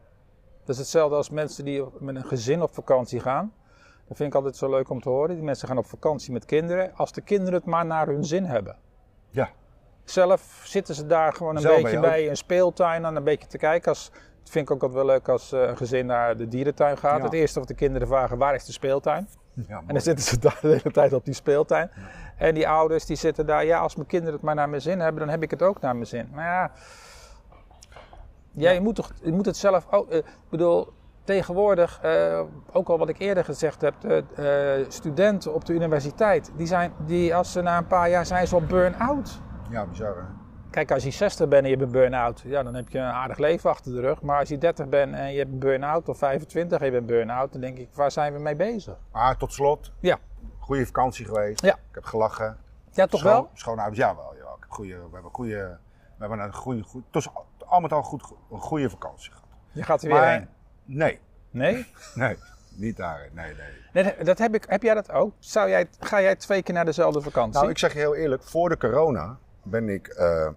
Dat 0.59 0.69
is 0.69 0.77
hetzelfde 0.77 1.15
als 1.15 1.29
mensen 1.29 1.65
die 1.65 1.85
met 1.99 2.15
een 2.15 2.25
gezin 2.25 2.61
op 2.61 2.73
vakantie 2.73 3.19
gaan. 3.19 3.53
Dat 4.07 4.17
vind 4.17 4.29
ik 4.29 4.35
altijd 4.35 4.55
zo 4.55 4.69
leuk 4.69 4.89
om 4.89 5.01
te 5.01 5.09
horen. 5.09 5.35
Die 5.35 5.43
mensen 5.43 5.67
gaan 5.67 5.77
op 5.77 5.85
vakantie 5.85 6.33
met 6.33 6.45
kinderen. 6.45 6.95
Als 6.95 7.11
de 7.11 7.21
kinderen 7.21 7.53
het 7.53 7.65
maar 7.65 7.85
naar 7.85 8.07
hun 8.07 8.23
zin 8.23 8.45
hebben. 8.45 8.77
ja, 9.29 9.49
Zelf 10.09 10.61
zitten 10.63 10.95
ze 10.95 11.05
daar 11.05 11.33
gewoon 11.33 11.55
een 11.55 11.61
Zelf 11.61 11.81
beetje 11.81 11.99
bij 11.99 12.29
een 12.29 12.37
speeltuin 12.37 13.05
aan 13.05 13.15
een 13.15 13.23
beetje 13.23 13.47
te 13.47 13.57
kijken. 13.57 13.89
Als, 13.89 14.09
dat 14.39 14.49
vind 14.49 14.69
ik 14.69 14.75
ook 14.75 14.81
altijd 14.81 15.05
wel 15.05 15.13
leuk 15.13 15.27
als 15.27 15.51
eh, 15.51 15.61
een 15.61 15.77
gezin 15.77 16.05
naar 16.05 16.37
de 16.37 16.47
dierentuin 16.47 16.97
gaat. 16.97 17.17
Ja. 17.17 17.23
Het 17.23 17.33
eerste 17.33 17.59
wat 17.59 17.67
de 17.67 17.73
kinderen 17.73 18.07
vragen, 18.07 18.37
waar 18.37 18.55
is 18.55 18.65
de 18.65 18.71
speeltuin? 18.71 19.27
ja 19.67 19.77
En 19.87 19.93
dan 19.93 20.01
zitten 20.01 20.25
ze 20.25 20.39
daar 20.39 20.57
de 20.61 20.67
hele 20.67 20.91
tijd 20.91 21.13
op 21.13 21.25
die 21.25 21.33
speeltuin. 21.33 21.91
En 22.37 22.53
die 22.53 22.67
ouders 22.67 23.05
die 23.05 23.15
zitten 23.15 23.45
daar, 23.45 23.65
ja, 23.65 23.79
als 23.79 23.95
mijn 23.95 24.07
kinderen 24.07 24.33
het 24.33 24.43
maar 24.43 24.55
naar 24.55 24.69
mijn 24.69 24.81
zin 24.81 24.99
hebben, 24.99 25.19
dan 25.19 25.29
heb 25.29 25.43
ik 25.43 25.51
het 25.51 25.61
ook 25.61 25.81
naar 25.81 25.93
mijn 25.95 26.07
zin. 26.07 26.29
Maar 26.33 26.45
ja, 26.45 26.71
ja, 28.51 28.71
Je, 28.71 28.81
moet 28.81 28.95
toch, 28.95 29.11
je 29.21 29.31
moet 29.31 29.45
het 29.45 29.57
zelf 29.57 29.87
ook. 29.91 30.09
eh, 30.09 30.17
ik 30.17 30.49
bedoel, 30.49 30.87
tegenwoordig, 31.23 31.99
eh, 32.01 32.41
ook 32.71 32.89
al 32.89 32.97
wat 32.97 33.09
ik 33.09 33.19
eerder 33.19 33.45
gezegd 33.45 33.81
heb, 33.81 33.93
de, 33.99 34.23
eh, 34.35 34.85
studenten 34.91 35.53
op 35.53 35.65
de 35.65 35.73
universiteit, 35.73 36.51
die 36.55 36.67
zijn, 36.67 36.91
die, 37.05 37.35
als 37.35 37.51
ze 37.51 37.61
na 37.61 37.77
een 37.77 37.87
paar 37.87 38.09
jaar 38.09 38.25
zijn, 38.25 38.47
ze 38.47 38.55
al 38.55 38.61
burn-out. 38.61 39.39
Ja, 39.69 39.85
bizar 39.85 40.15
hè. 40.15 40.23
Kijk, 40.71 40.91
als 40.91 41.03
je 41.03 41.11
60 41.11 41.47
bent 41.47 41.63
en 41.63 41.69
je 41.69 41.77
bent 41.77 41.91
burn-out, 41.91 42.41
ja, 42.45 42.63
dan 42.63 42.73
heb 42.73 42.89
je 42.89 42.97
een 42.97 43.03
aardig 43.05 43.37
leven 43.37 43.69
achter 43.69 43.91
de 43.91 43.99
rug. 44.01 44.21
Maar 44.21 44.39
als 44.39 44.49
je 44.49 44.57
30 44.57 44.89
bent 44.89 45.15
en 45.15 45.31
je 45.31 45.37
hebt 45.37 45.51
een 45.51 45.59
burn-out, 45.59 46.09
of 46.09 46.17
25 46.17 46.79
en 46.79 46.85
je 46.85 46.91
bent 46.91 47.05
burn-out, 47.05 47.51
dan 47.51 47.61
denk 47.61 47.77
ik, 47.77 47.89
waar 47.93 48.11
zijn 48.11 48.33
we 48.33 48.39
mee 48.39 48.55
bezig? 48.55 48.97
Maar 49.11 49.37
tot 49.37 49.53
slot, 49.53 49.91
Ja, 49.99 50.17
goede 50.59 50.85
vakantie 50.85 51.25
geweest. 51.25 51.61
Ja. 51.61 51.73
Ik 51.73 51.79
heb 51.95 52.03
gelachen. 52.03 52.57
ja 52.91 53.05
toch 53.05 53.19
Schoon- 53.19 53.31
wel? 53.31 53.49
Schone 53.53 53.81
ouders, 53.81 53.99
ja 53.99 54.15
wel. 54.15 54.33
Ja. 54.35 54.39
Ik 54.43 54.59
heb 54.59 54.69
goede, 54.69 54.93
we 54.95 55.09
hebben, 55.13 55.31
goede, 55.31 55.77
we 56.17 56.25
hebben 56.25 56.39
een 56.39 56.53
goede, 56.53 56.83
goed, 56.83 57.03
het 57.05 57.13
was 57.13 57.29
al 57.65 57.79
met 57.79 57.93
al 57.93 58.03
goed, 58.03 58.23
een 58.51 58.59
goede 58.61 58.89
vakantie 58.89 59.31
gehad. 59.31 59.47
Je 59.71 59.83
gaat 59.83 60.01
er 60.01 60.07
weer 60.07 60.17
Maar 60.17 60.31
heen. 60.31 60.47
nee, 60.85 61.19
Nee? 61.51 61.85
nee, 62.15 62.37
niet 62.75 62.97
daarin. 62.97 63.29
Nee, 63.33 63.53
nee. 63.93 64.03
nee? 64.03 64.23
Dat 64.23 64.37
heb, 64.37 64.53
ik, 64.55 64.65
heb 64.67 64.81
jij 64.83 64.93
dat 64.93 65.11
ook? 65.11 65.33
Zou 65.39 65.69
jij, 65.69 65.87
ga 65.99 66.21
jij 66.21 66.35
twee 66.35 66.63
keer 66.63 66.73
naar 66.73 66.85
dezelfde 66.85 67.21
vakantie? 67.21 67.59
Nou, 67.59 67.69
ik 67.71 67.77
zeg 67.77 67.93
je 67.93 67.99
heel 67.99 68.15
eerlijk, 68.15 68.43
voor 68.43 68.69
de 68.69 68.77
corona 68.77 69.37
ben 69.69 69.89
ik, 69.89 70.07
eh, 70.07 70.45
eh, 70.45 70.51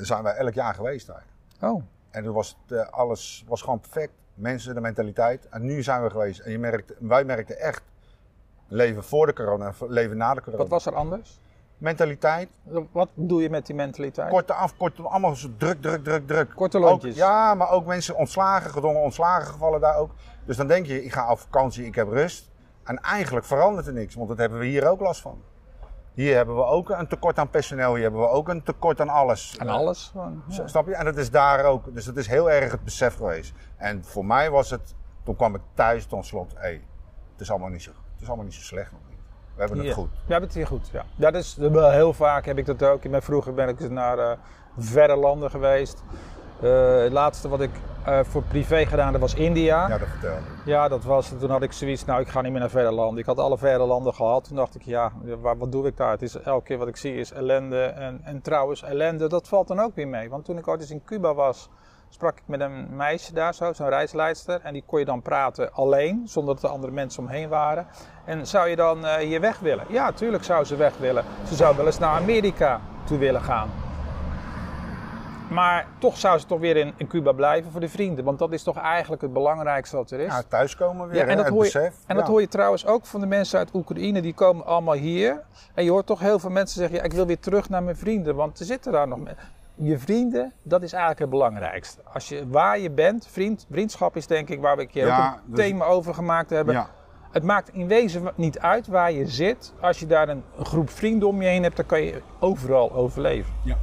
zijn 0.00 0.22
wij 0.22 0.34
elk 0.34 0.54
jaar 0.54 0.74
geweest 0.74 1.06
daar. 1.06 1.24
Oh, 1.60 1.82
En 2.10 2.24
toen 2.24 2.34
was 2.34 2.56
het, 2.66 2.78
eh, 2.78 2.86
alles 2.92 3.44
was 3.48 3.62
gewoon 3.62 3.80
perfect. 3.80 4.12
Mensen, 4.34 4.74
de 4.74 4.80
mentaliteit. 4.80 5.48
En 5.48 5.64
nu 5.64 5.82
zijn 5.82 6.02
we 6.02 6.10
geweest. 6.10 6.40
En 6.40 6.50
je 6.50 6.58
merkt, 6.58 6.92
wij 6.98 7.24
merkten 7.24 7.58
echt 7.60 7.82
leven 8.68 9.04
voor 9.04 9.26
de 9.26 9.32
corona 9.32 9.66
en 9.66 9.74
leven 9.88 10.16
na 10.16 10.34
de 10.34 10.40
corona. 10.40 10.62
wat 10.62 10.68
was 10.70 10.86
er 10.86 10.94
anders? 10.94 11.40
Mentaliteit, 11.78 12.48
Wat 12.92 13.08
bedoel 13.14 13.38
je 13.38 13.50
met 13.50 13.66
die 13.66 13.74
mentaliteit? 13.74 14.30
korte 14.30 14.52
af, 14.52 14.76
korte, 14.76 15.02
allemaal 15.02 15.36
zo 15.36 15.48
druk, 15.56 15.82
druk, 15.82 16.04
druk, 16.04 16.26
druk. 16.26 16.54
Korte 16.54 16.78
Ook- 16.78 16.84
lontjes. 16.84 17.16
ja, 17.16 17.54
maar 17.54 17.70
ook 17.70 17.86
mensen 17.86 18.16
ontslagen, 18.16 18.70
gedwongen 18.70 19.00
ontslagen 19.02 19.46
gevallen 19.46 19.80
daar 19.80 19.96
ook. 19.96 20.10
Dus 20.44 20.56
dan 20.56 20.66
denk 20.66 20.86
je, 20.86 21.04
ik 21.04 21.12
ga 21.12 21.30
op 21.30 21.38
vakantie, 21.38 21.84
ik 21.86 21.94
heb 21.94 22.08
rust. 22.08 22.50
En 22.84 22.98
eigenlijk 22.98 23.46
verandert 23.46 23.86
er 23.86 23.92
niks, 23.92 24.14
want 24.14 24.28
dat 24.28 24.38
hebben 24.38 24.58
we 24.58 24.64
hier 24.66 24.88
ook 24.88 25.00
last 25.00 25.20
van. 25.20 25.42
Hier 26.14 26.36
hebben 26.36 26.56
we 26.56 26.64
ook 26.64 26.90
een 26.90 27.06
tekort 27.06 27.38
aan 27.38 27.50
personeel, 27.50 27.94
hier 27.94 28.02
hebben 28.02 28.20
we 28.20 28.28
ook 28.28 28.48
een 28.48 28.62
tekort 28.62 29.00
aan 29.00 29.08
alles. 29.08 29.56
En 29.56 29.68
alles? 29.68 30.12
Ja. 30.48 30.66
Snap 30.66 30.86
je? 30.86 30.94
En 30.94 31.04
dat 31.04 31.16
is 31.16 31.30
daar 31.30 31.64
ook. 31.64 31.94
Dus 31.94 32.04
dat 32.04 32.16
is 32.16 32.26
heel 32.26 32.50
erg 32.50 32.72
het 32.72 32.84
besef 32.84 33.16
geweest. 33.16 33.52
En 33.76 34.04
voor 34.04 34.24
mij 34.26 34.50
was 34.50 34.70
het, 34.70 34.94
toen 35.22 35.36
kwam 35.36 35.54
ik 35.54 35.60
thuis 35.74 36.06
tot 36.06 36.26
slot, 36.26 36.52
hé, 36.56 36.68
het, 37.32 37.40
is 37.40 37.50
allemaal 37.50 37.68
niet 37.68 37.82
zo, 37.82 37.90
het 37.90 38.20
is 38.22 38.26
allemaal 38.26 38.44
niet 38.44 38.54
zo 38.54 38.60
slecht 38.60 38.92
nog 38.92 39.00
niet. 39.08 39.18
We 39.54 39.60
hebben 39.60 39.84
het 39.86 39.94
goed. 39.94 40.10
We 40.10 40.32
hebben 40.32 40.48
het 40.48 40.58
hier 40.58 40.66
goed, 40.66 40.88
ja. 40.92 41.04
Dat 41.16 41.34
is, 41.34 41.56
heel 41.72 42.12
vaak 42.12 42.44
heb 42.44 42.58
ik 42.58 42.66
dat 42.66 42.82
ook. 42.82 43.04
Ik 43.04 43.10
ben, 43.10 43.22
vroeger 43.22 43.54
ben 43.54 43.68
ik 43.68 43.90
naar 43.90 44.18
eh, 44.18 44.36
verre 44.78 45.16
landen 45.16 45.50
geweest. 45.50 46.02
Eh, 46.62 47.02
het 47.02 47.12
laatste 47.12 47.48
wat 47.48 47.60
ik 47.60 47.70
eh, 48.04 48.18
voor 48.22 48.42
privé 48.42 48.86
gedaan, 48.86 49.12
dat 49.12 49.20
was 49.20 49.34
India. 49.34 49.88
Ja, 49.88 49.98
dat 49.98 50.08
vertelde. 50.08 50.40
Ja, 50.64 50.88
dat 50.88 51.04
was, 51.04 51.32
toen 51.38 51.50
had 51.50 51.62
ik 51.62 51.72
zoiets, 51.72 52.04
nou 52.04 52.20
ik 52.20 52.28
ga 52.28 52.40
niet 52.40 52.50
meer 52.50 52.60
naar 52.60 52.70
verre 52.70 52.92
landen. 52.92 53.18
Ik 53.18 53.26
had 53.26 53.38
alle 53.38 53.58
verre 53.58 53.84
landen 53.84 54.14
gehad. 54.14 54.44
Toen 54.44 54.56
dacht 54.56 54.74
ik, 54.74 54.82
ja, 54.82 55.12
wat 55.40 55.72
doe 55.72 55.86
ik 55.86 55.96
daar? 55.96 56.10
Het 56.10 56.22
is, 56.22 56.40
elke 56.40 56.64
keer 56.64 56.78
wat 56.78 56.88
ik 56.88 56.96
zie 56.96 57.14
is 57.14 57.32
ellende. 57.32 57.82
En, 57.82 58.20
en 58.24 58.42
trouwens, 58.42 58.82
ellende, 58.82 59.28
dat 59.28 59.48
valt 59.48 59.68
dan 59.68 59.80
ook 59.80 59.94
weer 59.94 60.08
mee. 60.08 60.30
Want 60.30 60.44
toen 60.44 60.58
ik 60.58 60.68
ooit 60.68 60.80
eens 60.80 60.90
in 60.90 61.04
Cuba 61.04 61.34
was, 61.34 61.68
sprak 62.08 62.36
ik 62.36 62.42
met 62.46 62.60
een 62.60 62.96
meisje 62.96 63.32
daar 63.32 63.54
zo, 63.54 63.72
zo'n 63.72 63.88
reisleidster. 63.88 64.60
En 64.62 64.72
die 64.72 64.84
kon 64.86 64.98
je 64.98 65.04
dan 65.04 65.22
praten 65.22 65.72
alleen, 65.72 66.22
zonder 66.24 66.54
dat 66.54 66.64
er 66.64 66.70
andere 66.70 66.92
mensen 66.92 67.22
omheen 67.22 67.48
waren. 67.48 67.86
En 68.24 68.46
zou 68.46 68.68
je 68.68 68.76
dan 68.76 69.04
eh, 69.04 69.14
hier 69.16 69.40
weg 69.40 69.58
willen? 69.58 69.84
Ja, 69.88 70.12
tuurlijk 70.12 70.44
zou 70.44 70.64
ze 70.64 70.76
weg 70.76 70.98
willen. 70.98 71.24
Ze 71.46 71.54
zou 71.54 71.76
wel 71.76 71.86
eens 71.86 71.98
naar 71.98 72.20
Amerika 72.20 72.80
toe 73.04 73.18
willen 73.18 73.42
gaan. 73.42 73.79
Maar 75.50 75.86
toch 75.98 76.16
zou 76.18 76.38
ze 76.38 76.46
toch 76.46 76.60
weer 76.60 76.76
in, 76.76 76.92
in 76.96 77.06
Cuba 77.06 77.32
blijven 77.32 77.70
voor 77.70 77.80
de 77.80 77.88
vrienden. 77.88 78.24
Want 78.24 78.38
dat 78.38 78.52
is 78.52 78.62
toch 78.62 78.76
eigenlijk 78.78 79.22
het 79.22 79.32
belangrijkste 79.32 79.96
wat 79.96 80.10
er 80.10 80.20
is. 80.20 80.32
Ja, 80.32 80.42
thuiskomen 80.48 81.08
weer, 81.08 81.16
Ja, 81.20 81.26
en 81.26 81.36
dat, 81.36 81.48
hoor 81.48 81.64
je, 81.64 81.72
besef. 81.72 81.94
en 82.06 82.16
dat 82.16 82.26
hoor 82.26 82.40
je 82.40 82.48
trouwens 82.48 82.86
ook 82.86 83.06
van 83.06 83.20
de 83.20 83.26
mensen 83.26 83.58
uit 83.58 83.74
Oekraïne. 83.74 84.20
Die 84.22 84.34
komen 84.34 84.66
allemaal 84.66 84.94
hier. 84.94 85.42
En 85.74 85.84
je 85.84 85.90
hoort 85.90 86.06
toch 86.06 86.20
heel 86.20 86.38
veel 86.38 86.50
mensen 86.50 86.78
zeggen: 86.80 86.96
ja, 86.98 87.02
ik 87.04 87.12
wil 87.12 87.26
weer 87.26 87.38
terug 87.40 87.68
naar 87.68 87.82
mijn 87.82 87.96
vrienden. 87.96 88.34
Want 88.34 88.58
er 88.60 88.66
zitten 88.66 88.92
daar 88.92 89.08
nog 89.08 89.18
mensen. 89.18 89.44
Je 89.74 89.98
vrienden, 89.98 90.52
dat 90.62 90.82
is 90.82 90.90
eigenlijk 90.90 91.20
het 91.20 91.30
belangrijkste. 91.30 92.00
Als 92.12 92.28
je, 92.28 92.48
waar 92.48 92.78
je 92.78 92.90
bent, 92.90 93.26
vriend, 93.30 93.66
vriendschap 93.70 94.16
is 94.16 94.26
denk 94.26 94.48
ik 94.48 94.60
waar 94.60 94.76
we 94.76 94.82
een 94.82 94.88
keer 94.88 95.06
Ja, 95.06 95.28
ook 95.28 95.34
een 95.34 95.40
dus- 95.54 95.64
thema 95.64 95.84
over 95.84 96.14
gemaakt 96.14 96.50
hebben. 96.50 96.86
Het 97.30 97.42
maakt 97.42 97.68
in 97.72 97.86
wezen 97.86 98.32
niet 98.34 98.58
uit 98.58 98.86
waar 98.86 99.12
je 99.12 99.26
zit. 99.26 99.72
Als 99.80 99.98
je 100.00 100.06
daar 100.06 100.28
een, 100.28 100.42
een 100.58 100.64
groep 100.64 100.90
vrienden 100.90 101.28
om 101.28 101.42
je 101.42 101.48
heen 101.48 101.62
hebt, 101.62 101.76
dan 101.76 101.86
kan 101.86 102.02
je 102.02 102.22
overal 102.38 102.92
overleven. 102.92 103.52
ja. 103.64 103.76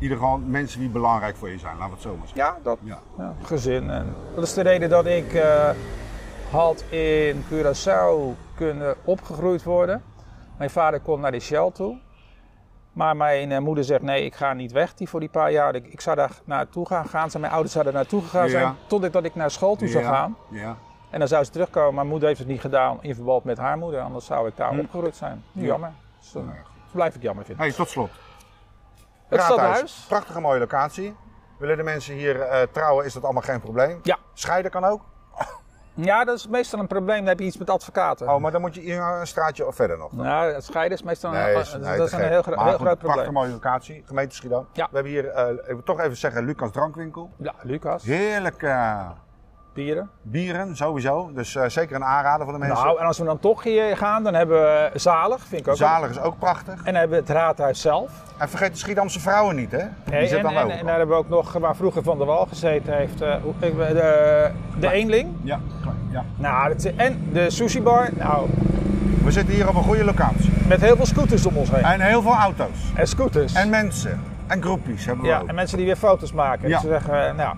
In 0.00 0.06
ieder 0.06 0.18
geval 0.18 0.38
mensen 0.38 0.80
die 0.80 0.88
belangrijk 0.88 1.36
voor 1.36 1.48
je 1.50 1.58
zijn, 1.58 1.72
laten 1.76 1.88
we 1.88 1.92
het 1.94 2.02
zo 2.02 2.16
maar 2.16 2.26
zeggen. 2.28 2.54
Ja, 2.54 2.58
dat 2.62 2.78
Ja. 2.82 2.98
ja, 3.18 3.34
gezin. 3.42 3.90
En 3.90 4.14
dat 4.34 4.44
is 4.44 4.54
de 4.54 4.62
reden 4.62 4.88
dat 4.88 5.06
ik 5.06 5.32
eh, 5.34 5.70
had 6.50 6.84
in 6.88 7.44
Curaçao 7.52 8.36
kunnen 8.54 8.94
opgegroeid 9.04 9.62
worden. 9.62 10.02
Mijn 10.58 10.70
vader 10.70 11.00
kon 11.00 11.20
naar 11.20 11.32
de 11.32 11.40
Shell 11.40 11.70
toe. 11.74 11.98
Maar 12.92 13.16
mijn 13.16 13.52
eh, 13.52 13.58
moeder 13.58 13.84
zegt 13.84 14.02
nee, 14.02 14.24
ik 14.24 14.34
ga 14.34 14.52
niet 14.52 14.72
weg 14.72 14.94
die 14.94 15.08
voor 15.08 15.20
die 15.20 15.28
paar 15.28 15.52
jaar. 15.52 15.74
Ik, 15.74 15.86
ik 15.86 16.00
zou 16.00 16.16
daar 16.16 16.30
naartoe 16.44 16.86
gaan, 16.86 17.06
gaan 17.08 17.28
zijn. 17.30 17.40
Mijn 17.40 17.52
ouders 17.54 17.72
zouden 17.74 17.92
daar 17.94 18.02
naartoe 18.02 18.22
gegaan 18.22 18.44
Ja. 18.44 18.50
zijn. 18.50 18.74
Totdat 18.86 19.12
dat 19.12 19.24
ik 19.24 19.34
naar 19.34 19.50
school 19.50 19.76
toe 19.76 19.88
zou 19.88 20.04
gaan. 20.04 20.36
Ja. 20.50 20.76
En 21.10 21.18
dan 21.18 21.28
zou 21.28 21.44
ze 21.44 21.50
terugkomen. 21.50 21.94
Mijn 21.94 22.06
moeder 22.06 22.28
heeft 22.28 22.40
het 22.40 22.48
niet 22.48 22.60
gedaan 22.60 22.98
in 23.00 23.14
verband 23.14 23.44
met 23.44 23.58
haar 23.58 23.78
moeder. 23.78 24.00
Anders 24.00 24.26
zou 24.26 24.48
ik 24.48 24.56
daar 24.56 24.72
Hm. 24.72 24.78
opgegroeid 24.78 25.16
zijn. 25.16 25.42
Ja. 25.52 25.64
Jammer. 25.64 25.90
Dus, 26.20 26.32
ja, 26.32 26.40
blijf 26.92 27.14
ik 27.14 27.22
jammer 27.22 27.44
vinden. 27.44 27.64
Hey, 27.64 27.74
tot 27.74 27.88
slot. 27.88 28.10
Het 29.30 29.38
Raadhuis. 29.40 29.60
stadhuis. 29.62 30.04
Prachtige 30.08 30.40
mooie 30.40 30.58
locatie. 30.58 31.16
Willen 31.58 31.76
de 31.76 31.82
mensen 31.82 32.14
hier 32.14 32.40
eh, 32.40 32.62
trouwen, 32.72 33.04
is 33.04 33.12
dat 33.12 33.24
allemaal 33.24 33.42
geen 33.42 33.60
probleem. 33.60 34.00
Ja. 34.02 34.16
Scheiden 34.34 34.70
kan 34.70 34.84
ook. 34.84 35.00
Ja, 35.94 36.24
dat 36.24 36.36
is 36.36 36.48
meestal 36.48 36.78
een 36.80 36.86
probleem. 36.86 37.18
Dan 37.18 37.26
heb 37.26 37.38
je 37.38 37.44
iets 37.44 37.56
met 37.56 37.70
advocaten. 37.70 38.28
Oh, 38.28 38.40
maar 38.40 38.52
dan 38.52 38.60
moet 38.60 38.74
je 38.74 38.80
hier 38.80 39.00
een 39.02 39.26
straatje 39.26 39.66
of 39.66 39.74
verder 39.74 39.98
nog. 39.98 40.10
dan. 40.12 40.24
Nou, 40.26 40.52
het 40.52 40.64
scheiden 40.64 40.98
is 40.98 41.04
meestal 41.04 41.30
Nee, 41.30 41.54
dat 41.54 41.66
is 41.66 41.72
een 41.72 41.84
heel, 41.84 42.42
gro- 42.42 42.62
heel 42.62 42.62
groot 42.62 42.78
Prachtige 42.78 42.96
probleem. 42.96 43.32
mooie 43.32 43.50
locatie, 43.50 44.02
gemeente 44.06 44.34
Schiedam. 44.34 44.66
Ja. 44.72 44.86
We 44.90 44.94
hebben 44.94 45.12
hier, 45.12 45.28
eh, 45.28 45.48
ik 45.50 45.64
wil 45.66 45.82
toch 45.82 46.00
even 46.00 46.16
zeggen, 46.16 46.44
Lucas 46.44 46.70
Drankwinkel. 46.72 47.30
Ja, 47.36 47.54
Lucas, 47.62 48.02
Heerlijk 48.04 48.62
eh, 48.62 49.08
bieren. 49.72 50.10
bieren, 50.22 50.76
sowieso. 50.76 51.30
Dus 51.34 51.54
eh, 51.56 51.64
zeker 51.68 51.96
een 51.96 52.04
aanrader 52.04 52.44
voor 52.44 52.52
de 52.52 52.58
mensen. 52.58 52.84
Nou, 52.84 52.98
en 53.00 53.06
als 53.06 53.18
we 53.18 53.24
dan 53.24 53.38
toch 53.38 53.62
hier 53.62 53.96
gaan, 53.96 54.22
dan 54.24 54.34
hebben 54.34 54.60
we 54.62 54.90
Zalig, 54.94 55.46
vind 55.46 55.60
ik 55.60 55.68
ook. 55.68 55.76
Zalig 55.76 56.10
is 56.10 56.20
ook 56.20 56.38
prachtig. 56.38 56.74
En 56.74 56.84
dan 56.84 56.94
hebben 56.94 57.10
we 57.10 57.16
het 57.26 57.28
raadhuis 57.32 57.80
zelf. 57.80 58.10
En 58.38 58.48
vergeet 58.48 58.72
de 58.72 58.78
Schiedamse 58.78 59.20
vrouwen 59.20 59.56
niet, 59.56 59.70
hè? 59.72 59.78
Die 59.78 60.14
Nee, 60.14 60.26
zit 60.26 60.36
en, 60.36 60.42
dan 60.42 60.52
en, 60.52 60.64
ook. 60.64 60.70
en 60.70 60.86
daar 60.86 60.96
hebben 60.98 61.16
we 61.16 61.22
ook 61.22 61.28
nog, 61.28 61.52
waar 61.52 61.76
vroeger 61.76 62.02
Van 62.02 62.18
der 62.18 62.26
Wal 62.26 62.46
gezeten 62.46 62.96
heeft, 62.96 63.20
eh, 63.20 63.34
de, 63.60 64.50
de 64.80 64.90
Eenling. 64.90 65.28
Ja, 65.42 65.60
ja. 66.10 66.24
Nou, 66.36 66.68
dat 66.68 66.84
is- 66.84 66.94
en 66.96 67.28
de 67.32 67.50
sushi 67.50 67.82
bar. 67.82 68.08
Nou, 68.12 68.48
We 69.24 69.30
zitten 69.30 69.54
hier 69.54 69.68
op 69.68 69.74
een 69.74 69.82
goede 69.82 70.04
locatie. 70.04 70.52
met 70.68 70.80
heel 70.80 70.96
veel 70.96 71.06
scooters 71.06 71.46
om 71.46 71.56
ons 71.56 71.70
heen. 71.70 71.82
En 71.84 72.00
heel 72.00 72.22
veel 72.22 72.34
auto's. 72.34 72.92
En 72.94 73.06
scooters. 73.06 73.52
En 73.54 73.70
mensen. 73.70 74.20
En 74.46 74.62
groepjes 74.62 75.04
hebben 75.04 75.24
we 75.24 75.30
ja, 75.30 75.38
ook. 75.40 75.48
en 75.48 75.54
mensen 75.54 75.76
die 75.76 75.86
weer 75.86 75.96
foto's 75.96 76.32
maken. 76.32 76.68
Ja. 76.68 76.74
Dus 76.74 76.84
we 76.84 76.90
zeggen, 76.90 77.28
eh, 77.28 77.34
nou, 77.34 77.56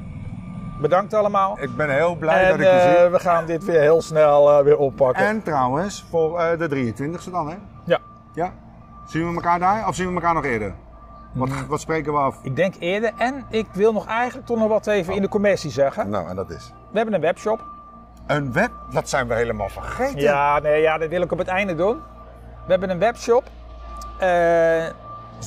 bedankt 0.81 1.14
allemaal. 1.14 1.59
Ik 1.61 1.76
ben 1.76 1.91
heel 1.91 2.14
blij 2.14 2.43
en 2.43 2.49
dat 2.50 2.57
ik 2.59 2.62
je 2.64 2.71
eh, 2.71 3.00
zie. 3.00 3.09
we 3.11 3.19
gaan 3.19 3.47
dit 3.47 3.64
weer 3.64 3.81
heel 3.81 4.02
snel 4.02 4.50
eh, 4.59 4.64
weer 4.64 4.76
oppakken. 4.79 5.26
En 5.26 5.43
trouwens, 5.43 6.05
voor 6.11 6.38
eh, 6.41 6.59
de 6.59 6.93
23e 6.93 7.31
dan, 7.31 7.49
hè? 7.49 7.57
Ja. 7.85 7.99
Ja? 8.35 8.52
Zien 9.07 9.29
we 9.29 9.35
elkaar 9.35 9.59
daar 9.59 9.88
of 9.88 9.95
zien 9.95 10.09
we 10.09 10.14
elkaar 10.14 10.35
nog 10.35 10.45
eerder? 10.45 10.75
Wat, 11.33 11.49
Mm. 11.49 11.67
wat 11.69 11.81
spreken 11.81 12.12
we 12.12 12.19
af? 12.19 12.37
Ik 12.43 12.57
denk 12.57 12.75
eerder. 12.79 13.12
En 13.19 13.45
ik 13.50 13.67
wil 13.73 13.93
nog 13.93 14.07
eigenlijk 14.07 14.47
toch 14.47 14.59
nog 14.59 14.69
wat 14.69 14.87
even 14.87 15.14
in 15.14 15.23
de 15.23 15.29
commercie 15.29 15.71
zeggen. 15.71 16.09
Nou, 16.11 16.29
en 16.29 16.37
dat 16.37 16.50
is. 16.50 16.73
We 16.91 16.97
hebben 16.97 17.14
een 17.14 17.21
webshop. 17.21 17.64
Een 18.26 18.52
web? 18.52 18.71
Dat 18.91 19.09
zijn 19.09 19.29
we 19.29 19.35
helemaal 19.35 19.69
vergeten. 19.69 20.21
Ja, 20.21 20.59
nee, 20.59 20.81
ja, 20.83 20.99
dat 20.99 21.09
wil 21.09 21.23
ik 21.23 21.33
op 21.33 21.38
het 21.38 21.49
einde 21.49 21.75
doen. 21.75 21.97
We 22.67 22.71
hebben 22.71 22.91
een 22.91 22.99
webshop. 22.99 23.43
eh, 24.19 24.85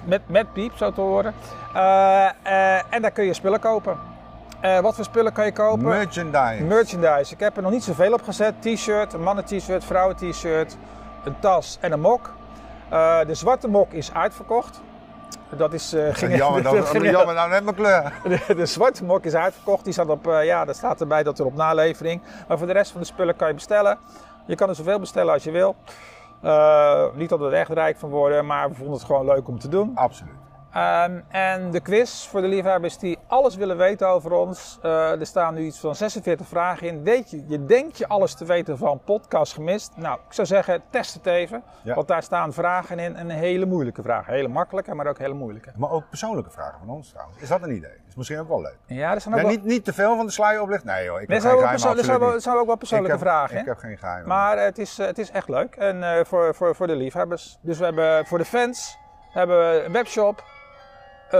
met, 0.05 0.21
met 0.27 0.53
piep, 0.53 0.71
zo 0.77 0.91
te 0.91 1.01
horen. 1.01 1.33
Eh, 1.73 2.93
en 2.93 3.01
daar 3.01 3.11
kun 3.11 3.25
je 3.25 3.33
spullen 3.33 3.59
kopen. 3.59 3.97
Eh, 4.65 4.79
wat 4.79 4.95
voor 4.95 5.03
spullen 5.03 5.33
kan 5.33 5.45
je 5.45 5.51
kopen? 5.51 5.83
Merchandise. 5.83 6.63
Merchandise. 6.63 7.33
Ik 7.33 7.39
heb 7.39 7.55
er 7.57 7.61
nog 7.63 7.71
niet 7.71 7.83
zoveel 7.83 8.13
op 8.13 8.21
gezet. 8.23 8.53
T-shirt, 8.61 9.13
een 9.13 9.23
mannen-t-shirt, 9.23 9.83
vrouwen-t-shirt, 9.83 10.77
een 11.23 11.39
tas 11.39 11.77
en 11.81 11.91
een 11.91 11.99
mok. 11.99 12.33
Eh, 12.89 13.19
de 13.27 13.33
zwarte 13.33 13.67
mok 13.67 13.91
is 13.91 14.13
uitverkocht. 14.13 14.81
Dat 15.57 15.73
is... 15.73 15.93
eh, 15.93 16.13
ging- 16.13 16.35
jammer, 16.35 16.63
dat, 16.63 16.73
dat 16.77 16.87
ging- 16.89 17.09
jammer 17.09 17.35
nou 17.35 17.49
net 17.49 17.63
mijn 17.63 17.75
kleur. 17.75 18.13
de, 18.47 18.55
de 18.55 18.65
zwarte 18.65 19.03
mok 19.03 19.23
is 19.25 19.35
uitverkocht. 19.35 19.83
Die 19.83 19.93
staat 19.93 20.09
op, 20.09 20.25
ja, 20.43 20.65
daar 20.65 20.75
staat 20.75 21.01
erbij 21.01 21.23
dat 21.23 21.39
er 21.39 21.45
op 21.45 21.55
nalevering. 21.55 22.21
Maar 22.47 22.57
voor 22.57 22.67
de 22.67 22.73
rest 22.73 22.91
van 22.91 23.01
de 23.01 23.07
spullen 23.07 23.35
kan 23.35 23.47
je 23.47 23.53
bestellen. 23.53 23.97
Je 24.45 24.55
kan 24.55 24.69
er 24.69 24.75
zoveel 24.75 24.99
bestellen 24.99 25.33
als 25.33 25.43
je 25.43 25.51
wil. 25.51 25.75
Niet 27.13 27.29
dat 27.29 27.39
we 27.39 27.45
er 27.45 27.53
echt 27.53 27.69
rijk 27.69 27.97
van 27.97 28.09
worden, 28.09 28.45
maar 28.45 28.69
we 28.69 28.75
vonden 28.75 28.93
het 28.93 29.03
gewoon 29.03 29.25
leuk 29.25 29.47
om 29.47 29.59
te 29.59 29.67
doen. 29.69 29.91
Absoluut. 29.95 30.33
Ehm, 30.75 31.19
en 31.29 31.71
de 31.71 31.79
quiz 31.79 32.27
voor 32.27 32.41
de 32.41 32.47
liefhebbers 32.47 32.97
die 32.97 33.17
alles 33.27 33.55
willen 33.55 33.77
weten 33.77 34.07
over 34.07 34.31
ons. 34.31 34.79
Eh, 34.81 35.19
er 35.19 35.25
staan 35.25 35.53
nu 35.53 35.61
iets 35.65 35.79
van 35.79 35.95
46 35.95 36.47
vragen 36.47 36.87
in. 36.87 37.03
Weet 37.03 37.29
je, 37.31 37.43
je 37.47 37.65
denkt 37.65 37.97
je 37.97 38.07
alles 38.07 38.33
te 38.35 38.45
weten 38.45 38.77
van 38.77 39.01
podcast 39.05 39.53
gemist. 39.53 39.91
Nou, 39.95 40.19
ik 40.27 40.33
zou 40.33 40.47
zeggen, 40.47 40.81
test 40.89 41.13
het 41.13 41.25
even. 41.25 41.63
Ja. 41.83 41.93
Want 41.95 42.07
daar 42.07 42.23
staan 42.23 42.53
vragen 42.53 42.99
in 42.99 43.15
en 43.15 43.29
hele 43.29 43.65
moeilijke 43.65 44.01
vragen. 44.01 44.33
Hele 44.33 44.47
makkelijke, 44.47 44.93
maar 44.93 45.07
ook 45.07 45.17
hele 45.17 45.33
moeilijke. 45.33 45.71
Maar 45.75 45.91
ook 45.91 46.09
persoonlijke 46.09 46.49
vragen 46.51 46.79
van 46.79 46.89
ons 46.89 47.09
trouwens. 47.09 47.37
Is 47.41 47.47
dat 47.47 47.61
een 47.61 47.75
idee? 47.75 47.91
Is 48.07 48.15
misschien 48.15 48.39
ook 48.39 48.47
wel 48.47 48.61
leuk. 48.61 48.77
Ja, 48.85 49.13
er 49.13 49.21
staan 49.21 49.33
ook 49.33 49.39
Ja, 49.39 49.45
wel... 49.45 49.55
niet, 49.55 49.63
niet 49.65 49.85
te 49.85 49.93
veel 49.93 50.15
van 50.15 50.25
de 50.25 50.31
sluier 50.31 50.61
oplicht. 50.61 50.83
Nee 50.83 51.09
hoor, 51.09 51.21
ik 51.21 51.27
Er 51.27 51.33
heb 51.33 51.41
zijn 51.41 51.57
geen 51.59 51.69
perso- 51.69 51.89
er 51.95 52.03
zijn 52.03 52.19
wel- 52.19 52.39
zijn 52.39 52.57
ook 52.57 52.65
wel 52.65 52.75
persoonlijke 52.75 53.13
ik 53.17 53.19
heb, 53.23 53.29
vragen. 53.29 53.57
Ik 53.59 53.65
heb 53.65 53.77
geen 53.77 53.97
geheimen. 53.97 54.27
Maar 54.27 54.57
het 54.59 54.77
is, 54.77 54.99
eh, 54.99 55.05
het 55.05 55.17
is 55.17 55.31
echt 55.31 55.49
leuk. 55.49 55.75
En 55.75 56.03
eh, 56.03 56.25
voor, 56.25 56.55
voor, 56.55 56.75
voor 56.75 56.87
de 56.87 56.95
liefhebbers. 56.95 57.57
Dus 57.61 57.77
we 57.77 57.83
hebben 57.83 58.25
voor 58.25 58.37
de 58.37 58.45
fans 58.45 58.97
hebben 59.31 59.57
we 59.59 59.83
een 59.85 59.91
webshop, 59.91 60.43
eh, 61.25 61.31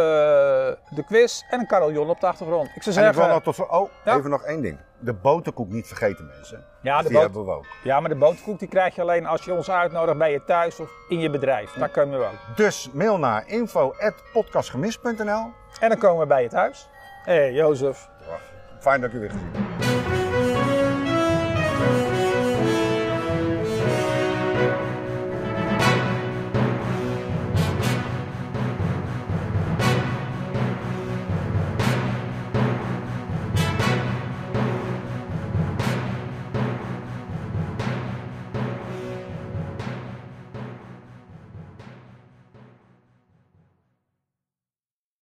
de 0.96 1.04
quiz 1.06 1.42
en 1.50 1.60
een 1.60 1.68
carillon 1.68 2.10
op 2.10 2.20
de 2.20 2.28
achtergrond. 2.28 2.70
Ik 2.76 2.84
zou 2.84 2.96
en 2.96 3.02
ik 3.08 3.14
zeggen, 3.14 3.34
wil 3.34 3.44
nog 3.44 3.56
tot... 3.56 3.70
Oh, 3.70 3.90
Ja. 4.06 4.18
even 4.18 4.30
nog 4.30 4.44
één 4.44 4.62
ding. 4.62 4.78
De 5.00 5.14
boterkoek 5.14 5.70
niet 5.70 5.88
vergeten 5.88 6.26
mensen. 6.36 6.64
Ja, 6.82 6.98
de 6.98 7.04
die 7.04 7.12
boter- 7.12 7.26
hebben 7.34 7.46
we 7.46 7.52
ook. 7.58 7.66
ja, 7.84 8.00
maar 8.00 8.10
de 8.10 8.16
boterkoek 8.16 8.60
die 8.60 8.68
krijg 8.68 8.96
je 8.96 9.02
alleen 9.02 9.26
als 9.26 9.46
je 9.46 9.54
ons 9.54 9.70
uitnodigt 9.72 10.18
bij 10.18 10.32
je 10.32 10.44
thuis 10.44 10.80
of 10.80 10.90
in 11.10 11.20
je 11.20 11.30
bedrijf. 11.30 11.74
Daar 11.74 11.90
kunnen 11.90 12.20
we 12.20 12.26
ook. 12.26 12.56
Dus 12.56 12.90
mail 12.94 13.18
naar 13.18 13.48
info.podcastgemist.nl 13.48 15.52
En 15.80 15.90
dan 15.90 15.98
komen 15.98 16.20
we 16.20 16.26
bij 16.28 16.42
je 16.42 16.50
thuis. 16.50 16.90
Hé, 17.24 17.34
hey, 17.34 17.54
Jozef. 17.54 18.08
Fijn 18.80 19.02
dat 19.02 19.10
ik 19.10 19.16
u 19.16 19.20
weer 19.20 19.30
gezien. 19.30 20.05